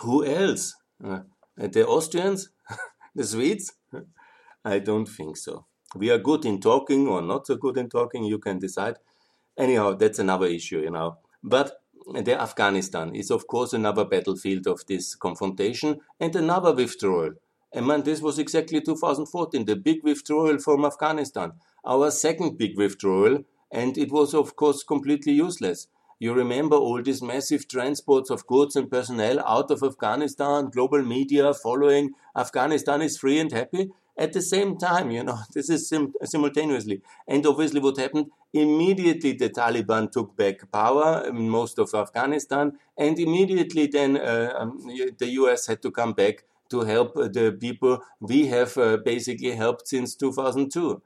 who 0.00 0.24
else? 0.24 0.74
Uh, 1.04 1.20
the 1.56 1.86
Austrians? 1.86 2.48
the 3.14 3.24
Swedes? 3.24 3.72
I 4.66 4.80
don't 4.80 5.06
think 5.06 5.36
so. 5.36 5.64
We 5.94 6.10
are 6.10 6.18
good 6.18 6.44
in 6.44 6.60
talking 6.60 7.06
or 7.06 7.22
not 7.22 7.46
so 7.46 7.54
good 7.54 7.76
in 7.76 7.88
talking, 7.88 8.24
you 8.24 8.40
can 8.40 8.58
decide. 8.58 8.96
Anyhow, 9.56 9.94
that's 9.94 10.18
another 10.18 10.46
issue, 10.46 10.80
you 10.80 10.90
know. 10.90 11.18
But 11.40 11.80
the 12.12 12.40
Afghanistan 12.40 13.14
is, 13.14 13.30
of 13.30 13.46
course, 13.46 13.72
another 13.72 14.04
battlefield 14.04 14.66
of 14.66 14.84
this 14.88 15.14
confrontation 15.14 16.00
and 16.18 16.34
another 16.34 16.74
withdrawal. 16.74 17.30
And 17.72 17.86
man, 17.86 18.02
this 18.02 18.20
was 18.20 18.40
exactly 18.40 18.80
2014, 18.80 19.66
the 19.66 19.76
big 19.76 20.02
withdrawal 20.02 20.58
from 20.58 20.84
Afghanistan, 20.84 21.52
our 21.84 22.10
second 22.10 22.58
big 22.58 22.76
withdrawal, 22.76 23.44
and 23.70 23.96
it 23.96 24.10
was, 24.10 24.34
of 24.34 24.56
course, 24.56 24.82
completely 24.82 25.34
useless. 25.34 25.86
You 26.18 26.32
remember 26.32 26.74
all 26.74 27.00
these 27.02 27.22
massive 27.22 27.68
transports 27.68 28.30
of 28.30 28.46
goods 28.48 28.74
and 28.74 28.90
personnel 28.90 29.38
out 29.46 29.70
of 29.70 29.84
Afghanistan, 29.84 30.70
global 30.70 31.02
media 31.02 31.54
following 31.54 32.14
Afghanistan 32.36 33.00
is 33.02 33.16
free 33.18 33.38
and 33.38 33.52
happy 33.52 33.90
at 34.18 34.32
the 34.32 34.42
same 34.42 34.78
time, 34.78 35.10
you 35.10 35.22
know, 35.22 35.38
this 35.54 35.68
is 35.68 35.88
sim- 35.88 36.14
simultaneously. 36.24 37.02
And 37.28 37.46
obviously, 37.46 37.80
what 37.80 37.98
happened 37.98 38.30
immediately, 38.52 39.32
the 39.32 39.50
Taliban 39.50 40.10
took 40.10 40.36
back 40.36 40.70
power 40.72 41.26
in 41.26 41.48
most 41.48 41.78
of 41.78 41.94
Afghanistan, 41.94 42.78
and 42.96 43.18
immediately 43.18 43.86
then 43.86 44.16
uh, 44.16 44.52
um, 44.56 44.78
the 45.18 45.28
US 45.40 45.66
had 45.66 45.82
to 45.82 45.90
come 45.90 46.12
back 46.12 46.44
to 46.70 46.80
help 46.80 47.14
the 47.14 47.56
people 47.60 48.02
we 48.20 48.46
have 48.46 48.76
uh, 48.76 48.96
basically 48.96 49.52
helped 49.52 49.86
since 49.88 50.14
2002. 50.16 51.02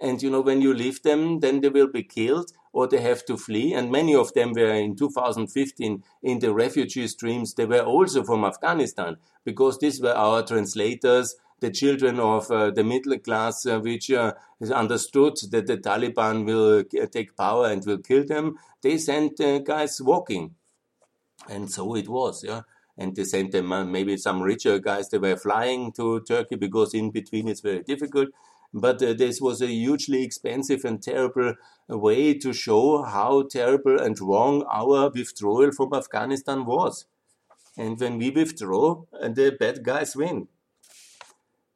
And 0.00 0.20
you 0.20 0.30
know, 0.30 0.40
when 0.40 0.60
you 0.60 0.74
leave 0.74 1.02
them, 1.02 1.40
then 1.40 1.60
they 1.60 1.68
will 1.68 1.86
be 1.86 2.02
killed 2.02 2.50
or 2.72 2.88
they 2.88 3.00
have 3.00 3.24
to 3.26 3.36
flee. 3.36 3.72
And 3.72 3.92
many 3.92 4.14
of 4.14 4.32
them 4.34 4.52
were 4.52 4.72
in 4.72 4.96
2015 4.96 6.02
in 6.22 6.38
the 6.40 6.52
refugee 6.52 7.06
streams. 7.06 7.54
They 7.54 7.66
were 7.66 7.82
also 7.82 8.24
from 8.24 8.44
Afghanistan 8.44 9.18
because 9.44 9.78
these 9.78 10.00
were 10.00 10.14
our 10.14 10.42
translators 10.42 11.36
the 11.62 11.70
children 11.70 12.18
of 12.18 12.50
uh, 12.50 12.70
the 12.70 12.82
middle 12.82 13.16
class, 13.18 13.64
uh, 13.64 13.78
which 13.78 14.10
uh, 14.10 14.34
understood 14.74 15.34
that 15.52 15.66
the 15.66 15.78
Taliban 15.78 16.44
will 16.44 16.84
take 17.08 17.36
power 17.36 17.68
and 17.70 17.86
will 17.86 17.98
kill 17.98 18.24
them, 18.26 18.58
they 18.82 18.98
sent 18.98 19.38
guys 19.64 20.00
walking. 20.02 20.54
And 21.48 21.70
so 21.70 21.94
it 21.94 22.08
was, 22.08 22.44
yeah. 22.44 22.62
And 22.98 23.16
they 23.16 23.24
sent 23.24 23.52
them 23.52 23.68
maybe 23.90 24.16
some 24.16 24.42
richer 24.42 24.78
guys, 24.78 25.08
they 25.08 25.18
were 25.18 25.36
flying 25.36 25.92
to 25.92 26.20
Turkey 26.20 26.56
because 26.56 26.94
in 26.94 27.10
between 27.10 27.48
it's 27.48 27.60
very 27.60 27.82
difficult. 27.82 28.28
But 28.74 29.02
uh, 29.02 29.12
this 29.12 29.40
was 29.40 29.62
a 29.62 29.66
hugely 29.66 30.22
expensive 30.24 30.84
and 30.84 31.02
terrible 31.02 31.54
way 31.88 32.34
to 32.34 32.52
show 32.52 33.02
how 33.02 33.42
terrible 33.42 34.00
and 34.00 34.18
wrong 34.20 34.64
our 34.68 35.10
withdrawal 35.10 35.70
from 35.72 35.94
Afghanistan 35.94 36.64
was. 36.66 37.06
And 37.76 37.98
when 38.00 38.18
we 38.18 38.30
withdraw, 38.30 39.02
the 39.12 39.56
bad 39.58 39.84
guys 39.84 40.16
win. 40.16 40.48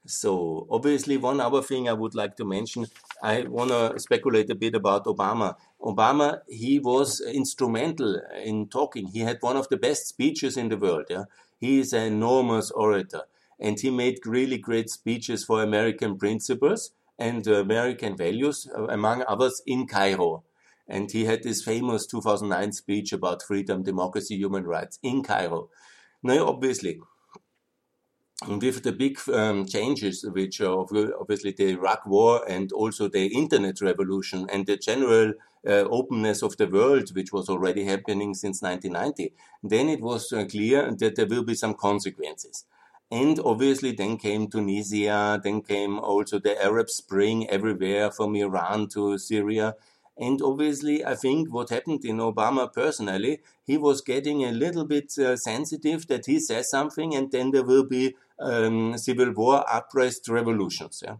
So 0.06 0.66
obviously, 0.70 1.16
one 1.16 1.40
other 1.40 1.62
thing 1.62 1.88
I 1.88 1.92
would 1.92 2.14
like 2.14 2.36
to 2.36 2.44
mention, 2.44 2.86
I 3.22 3.42
want 3.42 3.70
to 3.70 3.98
speculate 3.98 4.50
a 4.50 4.54
bit 4.54 4.74
about 4.74 5.04
Obama. 5.06 5.56
Obama, 5.80 6.40
he 6.48 6.78
was 6.78 7.20
instrumental 7.20 8.20
in 8.44 8.68
talking. 8.68 9.08
He 9.08 9.20
had 9.20 9.38
one 9.40 9.56
of 9.56 9.68
the 9.68 9.76
best 9.76 10.06
speeches 10.08 10.56
in 10.56 10.68
the 10.68 10.76
world. 10.76 11.06
Yeah, 11.10 11.24
he 11.58 11.80
is 11.80 11.92
an 11.92 12.04
enormous 12.04 12.70
orator. 12.70 13.22
and 13.58 13.80
he 13.80 13.90
made 13.90 14.26
really 14.26 14.58
great 14.58 14.90
speeches 14.90 15.44
for 15.44 15.62
American 15.62 16.16
principles 16.18 16.90
and 17.18 17.46
American 17.46 18.16
values, 18.16 18.68
among 18.88 19.24
others, 19.26 19.62
in 19.66 19.86
Cairo. 19.86 20.44
And 20.88 21.10
he 21.10 21.24
had 21.24 21.42
this 21.42 21.62
famous 21.64 22.06
2009 22.06 22.72
speech 22.72 23.12
about 23.12 23.42
freedom, 23.42 23.82
democracy, 23.82 24.36
human 24.36 24.64
rights 24.64 24.98
in 25.02 25.22
Cairo. 25.22 25.70
Now, 26.22 26.46
obviously, 26.46 27.00
with 28.44 28.83
the 28.83 28.92
big 28.92 29.18
um, 29.33 29.64
changes, 29.66 30.25
which 30.25 30.61
are 30.61 30.79
obviously 30.79 31.53
the 31.53 31.70
Iraq 31.70 32.07
war 32.07 32.44
and 32.49 32.70
also 32.72 33.09
the 33.09 33.27
internet 33.29 33.81
revolution 33.81 34.46
and 34.53 34.66
the 34.66 34.77
general 34.77 35.33
uh, 35.66 35.85
openness 35.90 36.42
of 36.42 36.57
the 36.59 36.66
world, 36.66 37.14
which 37.14 37.33
was 37.33 37.49
already 37.49 37.85
happening 37.85 38.35
since 38.35 38.61
1990, 38.62 39.33
then 39.62 39.88
it 39.88 40.01
was 40.01 40.33
uh, 40.33 40.44
clear 40.44 40.92
that 40.92 41.16
there 41.16 41.27
will 41.27 41.44
be 41.44 41.55
some 41.55 41.75
consequences. 41.75 42.64
And 43.11 43.38
obviously, 43.44 43.92
then 43.92 44.16
came 44.18 44.49
Tunisia, 44.49 45.40
then 45.42 45.62
came 45.62 45.99
also 45.99 46.38
the 46.38 46.62
Arab 46.62 46.90
Spring 46.90 47.49
everywhere 47.49 48.11
from 48.11 48.35
Iran 48.35 48.88
to 48.88 49.16
Syria. 49.16 49.77
And 50.18 50.40
obviously, 50.40 51.05
I 51.05 51.14
think 51.14 51.52
what 51.52 51.68
happened 51.70 52.05
in 52.05 52.18
Obama 52.18 52.72
personally, 52.72 53.40
he 53.64 53.76
was 53.76 54.00
getting 54.00 54.44
a 54.44 54.52
little 54.52 54.85
bit 54.85 55.12
uh, 55.18 55.37
sensitive 55.37 56.07
that 56.07 56.26
he 56.26 56.40
says 56.40 56.70
something 56.70 57.14
and 57.14 57.31
then 57.31 57.50
there 57.50 57.64
will 57.64 57.85
be 57.85 58.14
um, 58.38 58.96
civil 58.96 59.33
war, 59.33 59.64
uprising, 59.70 60.35
revolutions. 60.35 61.02
Yeah? 61.05 61.16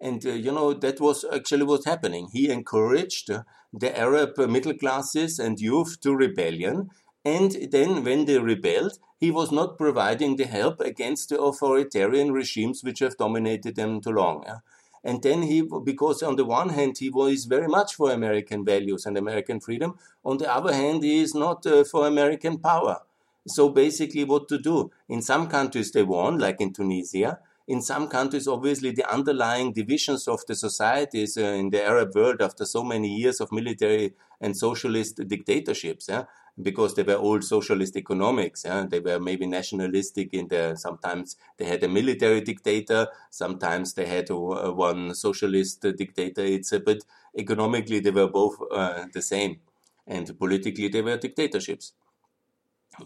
And, 0.00 0.24
uh, 0.24 0.30
you 0.30 0.52
know, 0.52 0.72
that 0.72 1.00
was 1.00 1.24
actually 1.32 1.64
what's 1.64 1.86
happening. 1.86 2.28
He 2.32 2.50
encouraged 2.50 3.30
the 3.72 3.98
Arab 3.98 4.38
middle 4.38 4.74
classes 4.74 5.40
and 5.40 5.58
youth 5.58 6.00
to 6.02 6.14
rebellion. 6.14 6.90
And 7.24 7.50
then 7.72 8.04
when 8.04 8.24
they 8.26 8.38
rebelled, 8.38 8.98
he 9.18 9.32
was 9.32 9.50
not 9.50 9.76
providing 9.76 10.36
the 10.36 10.46
help 10.46 10.80
against 10.80 11.30
the 11.30 11.40
authoritarian 11.40 12.32
regimes 12.32 12.84
which 12.84 13.00
have 13.00 13.16
dominated 13.16 13.74
them 13.74 14.00
too 14.00 14.12
long. 14.12 14.44
Yeah? 14.46 14.58
And 15.04 15.22
then 15.22 15.42
he, 15.42 15.62
because 15.62 16.22
on 16.22 16.36
the 16.36 16.44
one 16.44 16.70
hand, 16.70 16.98
he 16.98 17.10
was 17.10 17.44
very 17.44 17.68
much 17.68 17.94
for 17.94 18.10
American 18.10 18.64
values 18.64 19.06
and 19.06 19.16
American 19.16 19.60
freedom. 19.60 19.98
On 20.24 20.38
the 20.38 20.52
other 20.52 20.74
hand, 20.74 21.02
he 21.02 21.20
is 21.20 21.34
not 21.34 21.66
uh, 21.66 21.84
for 21.84 22.06
American 22.06 22.58
power. 22.58 23.00
So 23.46 23.70
basically, 23.70 24.24
what 24.24 24.48
to 24.48 24.58
do? 24.58 24.90
In 25.08 25.22
some 25.22 25.48
countries, 25.48 25.92
they 25.92 26.02
won, 26.02 26.38
like 26.38 26.60
in 26.60 26.72
Tunisia. 26.72 27.38
In 27.66 27.82
some 27.82 28.08
countries, 28.08 28.48
obviously, 28.48 28.90
the 28.92 29.10
underlying 29.10 29.72
divisions 29.72 30.26
of 30.26 30.40
the 30.46 30.54
societies 30.54 31.36
uh, 31.36 31.42
in 31.42 31.70
the 31.70 31.84
Arab 31.84 32.14
world 32.14 32.42
after 32.42 32.64
so 32.64 32.82
many 32.82 33.14
years 33.14 33.40
of 33.40 33.52
military 33.52 34.14
and 34.40 34.56
socialist 34.56 35.20
dictatorships, 35.26 36.06
yeah, 36.08 36.24
because 36.60 36.94
they 36.94 37.02
were 37.02 37.14
all 37.14 37.40
socialist 37.40 37.96
economics. 37.96 38.64
Yeah? 38.64 38.86
They 38.88 39.00
were 39.00 39.20
maybe 39.20 39.46
nationalistic 39.46 40.34
in 40.34 40.48
the, 40.48 40.76
sometimes 40.76 41.36
they 41.56 41.64
had 41.64 41.82
a 41.84 41.88
military 41.88 42.40
dictator, 42.40 43.08
sometimes 43.30 43.94
they 43.94 44.06
had 44.06 44.28
one 44.30 45.14
socialist 45.14 45.82
dictator. 45.82 46.42
It's 46.42 46.72
a, 46.72 46.80
bit 46.80 47.04
economically 47.36 48.00
they 48.00 48.10
were 48.10 48.28
both 48.28 48.56
uh, 48.72 49.06
the 49.12 49.22
same. 49.22 49.60
And 50.06 50.38
politically 50.38 50.88
they 50.88 51.02
were 51.02 51.16
dictatorships. 51.16 51.92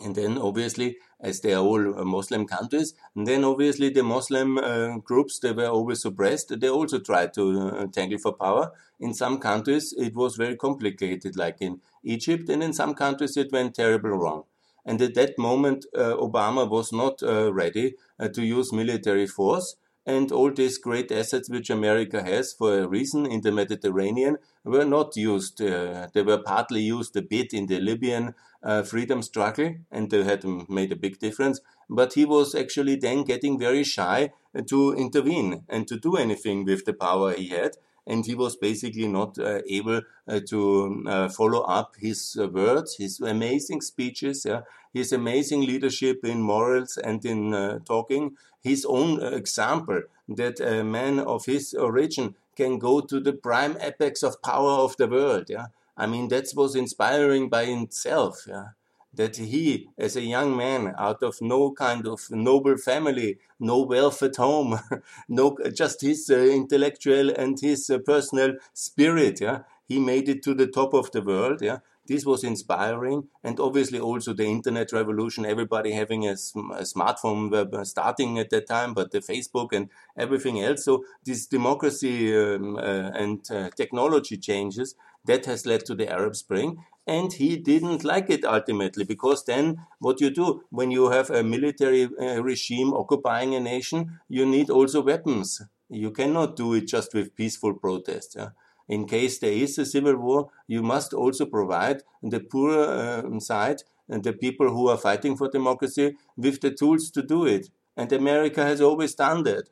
And 0.03 0.15
then 0.15 0.39
obviously, 0.39 0.97
as 1.23 1.41
they 1.41 1.55
are 1.55 1.65
all 1.65 1.99
uh, 1.99 2.05
Muslim 2.05 2.47
countries, 2.47 2.95
and 3.15 3.27
then 3.27 3.45
obviously 3.45 3.89
the 3.91 4.03
Muslim 4.03 4.59
uh, 4.59 4.99
groups, 4.99 5.39
they 5.39 5.53
were 5.53 5.69
always 5.69 6.03
suppressed. 6.03 6.61
They 6.61 6.69
also 6.69 6.99
tried 6.99 7.33
to 7.35 7.61
uh, 7.61 7.87
tangle 7.87 8.19
for 8.19 8.33
power. 8.33 8.73
In 8.99 9.15
some 9.15 9.39
countries, 9.39 9.95
it 9.97 10.15
was 10.15 10.37
very 10.37 10.57
complicated, 10.57 11.37
like 11.37 11.59
in 11.61 11.81
Egypt, 12.03 12.49
and 12.49 12.63
in 12.63 12.73
some 12.73 12.95
countries, 12.95 13.37
it 13.37 13.53
went 13.53 13.75
terribly 13.75 14.11
wrong. 14.11 14.45
And 14.85 15.01
at 15.01 15.15
that 15.15 15.39
moment, 15.39 15.87
uh, 15.97 16.17
Obama 16.17 16.69
was 16.69 16.93
not 16.93 17.23
uh, 17.23 17.53
ready 17.53 17.95
uh, 18.19 18.29
to 18.29 18.43
use 18.43 18.73
military 18.73 19.29
force. 19.29 19.77
And 20.05 20.33
all 20.33 20.51
these 20.53 20.79
great 20.79 21.13
assets 21.13 21.49
which 21.49 21.71
America 21.71 22.23
has 22.23 22.53
for 22.53 22.81
a 22.81 22.89
reason 22.89 23.25
in 23.25 23.43
the 23.43 23.53
Mediterranean 23.53 24.39
were 24.65 24.85
not 24.85 25.17
used. 25.17 25.59
they 25.59 26.23
were 26.23 26.43
partly 26.43 26.83
used 26.83 27.17
a 27.17 27.23
bit 27.23 27.53
in 27.53 27.67
the 27.67 27.81
Libyan 27.81 28.35
uh, 28.63 28.83
freedom 28.83 29.23
struggle, 29.23 29.75
and 29.91 30.11
they 30.11 30.25
had 30.25 30.45
made 30.69 30.93
a 30.93 30.97
big 30.97 31.19
difference. 31.19 31.61
But 31.89 32.15
he 32.15 32.25
was 32.25 32.55
actually 32.55 32.97
then 32.97 33.23
getting 33.23 33.59
very 33.59 33.85
shy 33.85 34.33
to 34.69 34.93
intervene 34.95 35.65
and 35.69 35.87
to 35.89 35.99
do 35.99 36.17
anything 36.17 36.65
with 36.65 36.85
the 36.85 36.93
power 36.93 37.33
he 37.33 37.49
had. 37.49 37.77
And 38.07 38.27
he 38.27 38.35
was 38.35 38.57
basically 38.57 39.07
not 39.07 39.39
uh, 39.39 39.61
able 39.69 40.01
uh, 40.27 40.41
to 40.49 41.05
uh, 41.07 41.29
follow 41.29 41.61
up 41.61 41.95
his 41.99 42.37
words, 42.53 42.97
his 42.97 43.21
amazing 43.21 43.81
speeches, 43.81 44.45
yeah, 44.45 44.63
his 44.93 45.13
amazing 45.13 45.61
leadership 45.63 46.25
in 46.25 46.43
morals 46.43 46.97
and 46.97 47.25
in 47.25 47.83
talking, 47.85 48.37
his 48.61 48.85
own 48.85 49.23
example 49.23 50.03
that 50.29 50.61
a 50.61 50.85
man 50.85 51.19
of 51.19 51.47
his 51.47 51.75
origin 51.75 52.35
can 52.57 52.79
go 52.79 53.01
to 53.01 53.21
the 53.21 53.33
prime 53.33 53.77
apex 53.81 54.23
of 54.23 54.43
power 54.43 54.71
of 54.71 54.97
the 54.97 55.09
world. 55.09 55.47
Yeah, 55.49 55.67
I 55.97 56.07
mean, 56.07 56.29
that 56.29 56.49
was 56.55 56.75
inspiring 56.75 57.49
by 57.49 57.63
itself. 57.65 58.45
Yeah? 58.49 58.69
That 59.15 59.37
he, 59.37 59.89
as 59.99 60.17
a 60.17 60.23
young 60.23 60.57
man, 60.57 60.95
out 60.97 61.23
of 61.23 61.41
no 61.43 61.73
kind 61.73 62.07
of 62.07 62.31
noble 62.31 62.77
family, 62.79 63.39
no 63.61 63.83
wealth 63.83 64.23
at 64.23 64.37
home, 64.37 64.79
no 65.29 65.57
just 65.75 66.01
his 66.01 66.31
uh, 66.31 66.37
intellectual 66.39 67.31
and 67.31 67.59
his 67.61 67.91
uh, 67.91 67.99
personal 67.99 68.55
spirit, 68.73 69.41
yeah, 69.41 69.61
he 69.87 69.99
made 69.99 70.29
it 70.31 70.43
to 70.45 70.55
the 70.55 70.67
top 70.67 70.95
of 70.95 71.11
the 71.13 71.21
world. 71.23 71.61
Yeah, 71.63 71.79
this 72.13 72.27
was 72.27 72.45
inspiring, 72.45 73.29
and 73.43 73.59
obviously 73.59 73.99
also 73.99 74.35
the 74.35 74.45
internet 74.45 74.93
revolution. 74.93 75.47
Everybody 75.47 75.93
having 75.93 76.27
a, 76.27 76.33
a 76.33 76.85
smartphone 76.93 77.87
starting 77.87 78.39
at 78.39 78.51
that 78.51 78.67
time, 78.67 78.93
but 78.93 79.13
the 79.13 79.21
Facebook 79.21 79.73
and 79.73 79.89
everything 80.25 80.61
else. 80.61 80.85
So 80.85 81.05
this 81.25 81.47
democracy 81.47 82.37
um, 82.37 82.77
uh, 82.77 83.11
and 83.23 83.41
uh, 83.51 83.71
technology 83.71 84.37
changes 84.37 84.95
that 85.25 85.47
has 85.47 85.65
led 85.65 85.87
to 85.87 85.95
the 85.95 86.13
Arab 86.13 86.37
Spring. 86.37 86.85
And 87.07 87.33
he 87.33 87.57
didn't 87.57 88.05
like 88.05 88.29
it 88.29 88.45
ultimately 88.45 89.05
because 89.05 89.45
then 89.45 89.65
what 89.99 90.21
you 90.21 90.31
do 90.31 90.65
when 90.71 90.91
you 90.91 91.11
have 91.11 91.31
a 91.31 91.43
military 91.43 92.05
uh, 92.05 92.43
regime 92.43 92.93
occupying 92.93 93.55
a 93.55 93.61
nation, 93.61 94.21
you 94.29 94.45
need 94.45 94.69
also 94.69 95.01
weapons. 95.03 95.63
You 95.89 96.11
cannot 96.11 96.57
do 96.57 96.75
it 96.75 96.87
just 96.87 97.15
with 97.15 97.35
peaceful 97.35 97.75
protests. 97.75 98.37
Yeah? 98.37 98.51
In 98.89 99.07
case 99.07 99.39
there 99.39 99.53
is 99.53 99.79
a 99.79 99.87
civil 99.87 100.17
war, 100.17 100.51
you 100.67 100.83
must 100.83 101.13
also 101.15 101.47
provide 101.47 102.03
the 102.23 102.41
poor 102.41 102.79
uh, 102.81 103.41
side 103.41 103.83
and 104.09 104.23
the 104.25 104.33
people 104.33 104.69
who 104.71 104.89
are 104.89 104.97
fighting 104.99 105.37
for 105.37 105.49
democracy 105.49 106.17
with 106.37 106.61
the 106.61 106.71
tools 106.71 107.11
to 107.11 107.23
do 107.23 107.47
it. 107.47 107.71
And 107.97 108.13
America 108.13 108.65
has 108.65 108.81
always 108.81 109.15
done 109.15 109.45
that. 109.45 109.69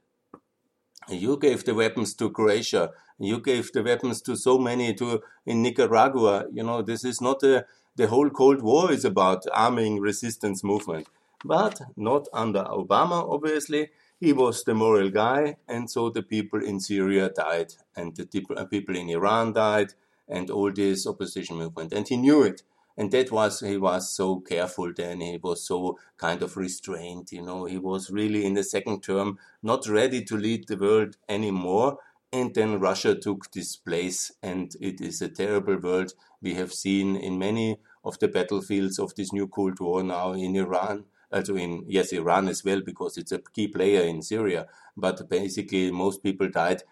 You 1.09 1.37
gave 1.39 1.65
the 1.65 1.75
weapons 1.75 2.15
to 2.15 2.31
Croatia. 2.31 2.91
You 3.19 3.41
gave 3.41 3.73
the 3.73 3.83
weapons 3.83 4.23
to 4.23 4.37
so 4.37 4.59
many 4.59 4.95
to 4.95 5.23
in 5.45 5.63
Nicaragua. 5.63 6.47
You 6.53 6.63
know, 6.63 6.83
this 6.83 7.05
is 7.05 7.21
not 7.21 7.43
a, 7.43 7.67
the 7.97 8.07
whole 8.07 8.31
Cold 8.31 8.63
War 8.63 8.93
is 8.93 9.05
about 9.05 9.45
arming 9.53 10.01
resistance 10.01 10.63
movement, 10.63 11.09
but 11.45 11.81
not 11.97 12.29
under 12.33 12.65
Obama, 12.65 13.29
obviously. 13.29 13.91
He 14.21 14.33
was 14.33 14.63
the 14.65 14.75
moral 14.75 15.11
guy, 15.11 15.57
and 15.67 15.91
so 15.91 16.11
the 16.11 16.23
people 16.23 16.63
in 16.63 16.79
Syria 16.79 17.31
died, 17.31 17.75
and 17.97 18.15
the 18.15 18.45
uh, 18.57 18.67
people 18.67 18.95
in 18.95 19.09
Iran 19.11 19.53
died, 19.53 19.95
and 20.29 20.51
all 20.51 20.71
this 20.71 21.07
opposition 21.07 21.57
movement. 21.57 21.93
And 21.93 22.07
he 22.07 22.17
knew 22.17 22.43
it 22.43 22.63
and 23.01 23.11
that 23.13 23.33
was 23.33 23.61
he 23.61 23.79
was 23.79 24.15
so 24.15 24.41
careful 24.41 24.93
then. 24.95 25.23
He 25.23 25.39
was 25.43 25.67
so 25.67 25.99
kind 26.19 26.43
of 26.43 26.59
restrained 26.59 27.33
you 27.33 27.41
know. 27.41 27.65
He 27.65 27.79
was 27.79 28.11
really 28.11 28.45
in 28.45 28.55
the 28.55 28.63
second 28.63 29.03
term 29.03 29.39
not 29.63 29.89
ready 29.89 30.23
to 30.25 30.37
lead 30.37 30.69
the 30.69 30.77
world 30.77 31.17
anymore. 31.27 31.99
And 32.31 32.55
then 32.55 32.79
russia 32.79 33.15
took 33.15 33.51
this 33.53 33.75
place 33.75 34.33
and 34.43 34.75
it 34.81 35.01
is 35.01 35.23
a 35.23 35.31
terrible 35.31 35.79
world. 35.79 36.13
We 36.43 36.55
have 36.55 36.75
seen 36.75 37.17
in 37.17 37.39
many 37.39 37.79
of 38.05 38.19
the 38.19 38.29
battlefields 38.29 38.99
of 38.99 39.15
this 39.15 39.33
new 39.33 39.49
cold 39.49 39.81
war 39.81 40.03
now 40.03 40.33
in 40.33 40.55
iran 40.57 41.05
also 41.33 41.57
in 41.57 41.85
yes 41.87 42.13
iran 42.13 42.49
as 42.49 42.65
well 42.65 42.81
because 42.81 43.17
it's 43.17 43.33
a 43.33 43.39
key 43.39 43.69
player 43.69 44.03
in 44.03 44.23
syria 44.23 44.67
but 44.97 45.29
basically 45.29 45.91
most 45.91 46.23
people 46.23 46.49
died 46.49 46.83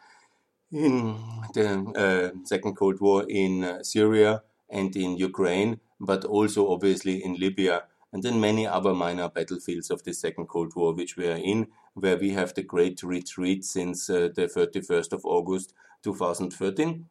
in 0.71 1.17
the 1.55 1.67
uh, 1.97 2.39
second 2.45 2.75
cold 2.75 3.01
war 3.01 3.25
in 3.29 3.65
uh, 3.65 3.83
syria 3.83 4.43
and 4.71 4.95
in 4.97 5.17
ukraine 5.17 5.81
but 6.01 6.25
also 6.25 6.71
obviously 6.71 7.25
in 7.25 7.35
Libya 7.35 7.85
and 8.13 8.25
in 8.25 8.41
many 8.41 8.67
other 8.67 8.95
minor 8.95 9.29
battlefields 9.29 9.91
of 9.91 10.03
the 10.05 10.15
Second 10.15 10.47
Cold 10.47 10.75
War, 10.75 10.95
which 10.95 11.17
we 11.17 11.29
are 11.29 11.37
in, 11.37 11.69
where 11.95 12.17
we 12.17 12.31
have 12.31 12.55
the 12.55 12.63
great 12.63 13.03
retreat 13.03 13.65
since 13.65 14.09
uh, 14.09 14.29
the 14.35 14.47
31st 14.47 15.13
of 15.13 15.25
August 15.25 15.75
2013. 16.05 17.07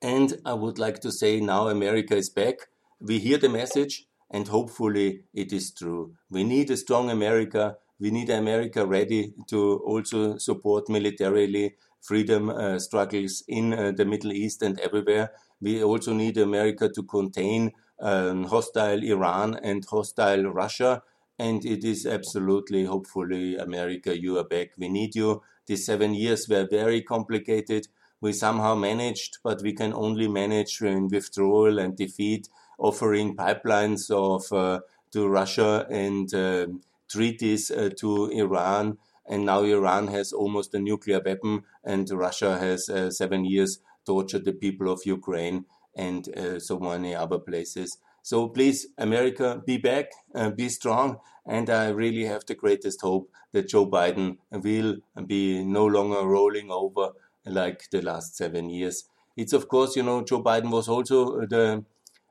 And 0.00 0.38
I 0.44 0.52
would 0.52 0.78
like 0.78 1.00
to 1.00 1.10
say 1.10 1.40
now 1.40 1.68
America 1.68 2.16
is 2.16 2.30
back. 2.30 2.68
We 3.00 3.18
hear 3.18 3.38
the 3.38 3.48
message, 3.48 4.06
and 4.32 4.48
hopefully 4.48 5.24
it 5.34 5.52
is 5.52 5.72
true. 5.72 6.14
We 6.30 6.42
need 6.44 6.70
a 6.70 6.76
strong 6.76 7.10
America. 7.10 7.76
We 8.00 8.10
need 8.10 8.30
America 8.30 8.86
ready 8.86 9.34
to 9.48 9.78
also 9.86 10.38
support 10.38 10.88
militarily 10.88 11.76
freedom 12.00 12.50
uh, 12.50 12.78
struggles 12.80 13.44
in 13.46 13.72
uh, 13.72 13.92
the 13.92 14.04
Middle 14.04 14.32
East 14.32 14.62
and 14.62 14.80
everywhere. 14.80 15.30
We 15.60 15.84
also 15.84 16.12
need 16.12 16.36
America 16.38 16.88
to 16.88 17.02
contain 17.04 17.72
um, 18.00 18.44
hostile 18.44 19.02
Iran 19.04 19.54
and 19.62 19.84
hostile 19.84 20.44
Russia. 20.44 21.02
And 21.38 21.64
it 21.64 21.84
is 21.84 22.06
absolutely, 22.06 22.84
hopefully, 22.84 23.56
America, 23.56 24.18
you 24.18 24.38
are 24.38 24.44
back. 24.44 24.70
We 24.78 24.88
need 24.88 25.14
you. 25.14 25.42
These 25.66 25.86
seven 25.86 26.14
years 26.14 26.48
were 26.48 26.66
very 26.68 27.02
complicated. 27.02 27.88
We 28.20 28.32
somehow 28.32 28.74
managed, 28.76 29.38
but 29.42 29.62
we 29.62 29.72
can 29.72 29.92
only 29.92 30.28
manage 30.28 30.80
in 30.82 31.08
withdrawal 31.08 31.78
and 31.78 31.96
defeat, 31.96 32.48
offering 32.82 33.36
pipelines 33.36 34.10
of 34.10 34.52
uh, 34.52 34.80
to 35.12 35.28
Russia 35.28 35.86
and 35.88 36.34
uh, 36.34 36.66
treaties 37.08 37.70
uh, 37.70 37.90
to 37.98 38.26
Iran. 38.30 38.98
And 39.26 39.46
now 39.46 39.62
Iran 39.62 40.08
has 40.08 40.32
almost 40.32 40.74
a 40.74 40.80
nuclear 40.80 41.20
weapon, 41.24 41.62
and 41.84 42.10
Russia 42.10 42.58
has 42.58 42.90
seven 43.16 43.44
years 43.44 43.78
tortured 44.04 44.44
the 44.44 44.52
people 44.52 44.90
of 44.90 45.06
Ukraine 45.06 45.64
and 45.94 46.28
so 46.58 46.80
many 46.80 47.14
other 47.14 47.38
places. 47.38 47.98
So 48.22 48.48
please, 48.48 48.86
America, 48.98 49.62
be 49.66 49.76
back, 49.78 50.06
uh, 50.34 50.50
be 50.50 50.68
strong. 50.68 51.18
And 51.44 51.68
I 51.68 51.88
really 51.88 52.24
have 52.24 52.44
the 52.46 52.54
greatest 52.54 53.00
hope 53.00 53.30
that 53.52 53.68
Joe 53.68 53.86
Biden 53.86 54.38
will 54.50 54.98
be 55.26 55.64
no 55.64 55.86
longer 55.86 56.26
rolling 56.26 56.70
over 56.70 57.10
like 57.44 57.90
the 57.90 58.00
last 58.00 58.36
seven 58.36 58.70
years. 58.70 59.04
It's 59.36 59.52
of 59.52 59.68
course, 59.68 59.96
you 59.96 60.04
know, 60.04 60.22
Joe 60.22 60.42
Biden 60.42 60.70
was 60.70 60.88
also 60.88 61.46
the 61.46 61.84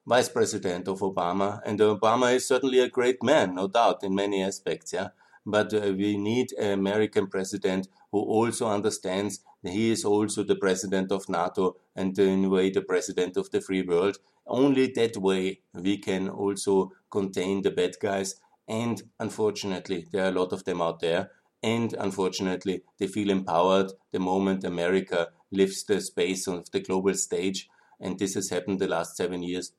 vice 0.05 0.29
president 0.29 0.87
of 0.87 0.99
Obama, 0.99 1.61
and 1.65 1.79
Obama 1.79 2.33
is 2.33 2.47
certainly 2.47 2.79
a 2.79 2.89
great 2.89 3.21
man, 3.23 3.55
no 3.55 3.67
doubt, 3.67 4.03
in 4.03 4.15
many 4.15 4.43
aspects, 4.43 4.93
yeah. 4.93 5.09
But 5.45 5.73
uh, 5.73 5.93
we 5.97 6.17
need 6.17 6.53
an 6.53 6.71
American 6.71 7.27
president 7.27 7.87
who 8.11 8.19
also 8.19 8.67
understands 8.67 9.43
he 9.63 9.91
is 9.91 10.03
also 10.03 10.43
the 10.43 10.55
president 10.55 11.11
of 11.11 11.29
NATO 11.29 11.77
and 11.95 12.17
in 12.17 12.45
a 12.45 12.49
way 12.49 12.69
the 12.69 12.81
president 12.81 13.37
of 13.37 13.51
the 13.51 13.61
free 13.61 13.83
world. 13.83 14.17
Only 14.47 14.87
that 14.95 15.17
way 15.17 15.61
we 15.73 15.97
can 15.97 16.29
also 16.29 16.91
contain 17.09 17.61
the 17.61 17.71
bad 17.71 17.95
guys. 17.99 18.35
And 18.67 19.01
unfortunately, 19.19 20.07
there 20.11 20.25
are 20.25 20.29
a 20.29 20.39
lot 20.39 20.51
of 20.51 20.63
them 20.63 20.81
out 20.81 20.99
there. 20.99 21.31
And 21.63 21.93
unfortunately, 21.93 22.81
they 22.97 23.07
feel 23.07 23.29
empowered 23.29 23.91
the 24.11 24.19
moment 24.19 24.63
America 24.63 25.29
lifts 25.51 25.83
the 25.83 26.01
space 26.01 26.47
of 26.47 26.71
the 26.71 26.79
global 26.79 27.13
stage. 27.13 27.69
And 27.99 28.17
this 28.17 28.33
has 28.33 28.49
happened 28.49 28.79
the 28.79 28.87
last 28.87 29.15
seven 29.15 29.43
years. 29.43 29.73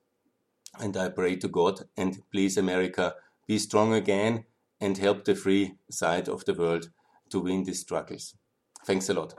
And 0.80 0.96
I 0.96 1.08
pray 1.08 1.36
to 1.36 1.48
God 1.48 1.82
and 1.96 2.22
please, 2.30 2.56
America, 2.56 3.14
be 3.46 3.58
strong 3.58 3.92
again 3.92 4.44
and 4.80 4.98
help 4.98 5.24
the 5.24 5.34
free 5.34 5.74
side 5.90 6.28
of 6.28 6.44
the 6.44 6.54
world 6.54 6.90
to 7.30 7.40
win 7.40 7.64
these 7.64 7.80
struggles. 7.80 8.34
Thanks 8.84 9.08
a 9.08 9.14
lot. 9.14 9.34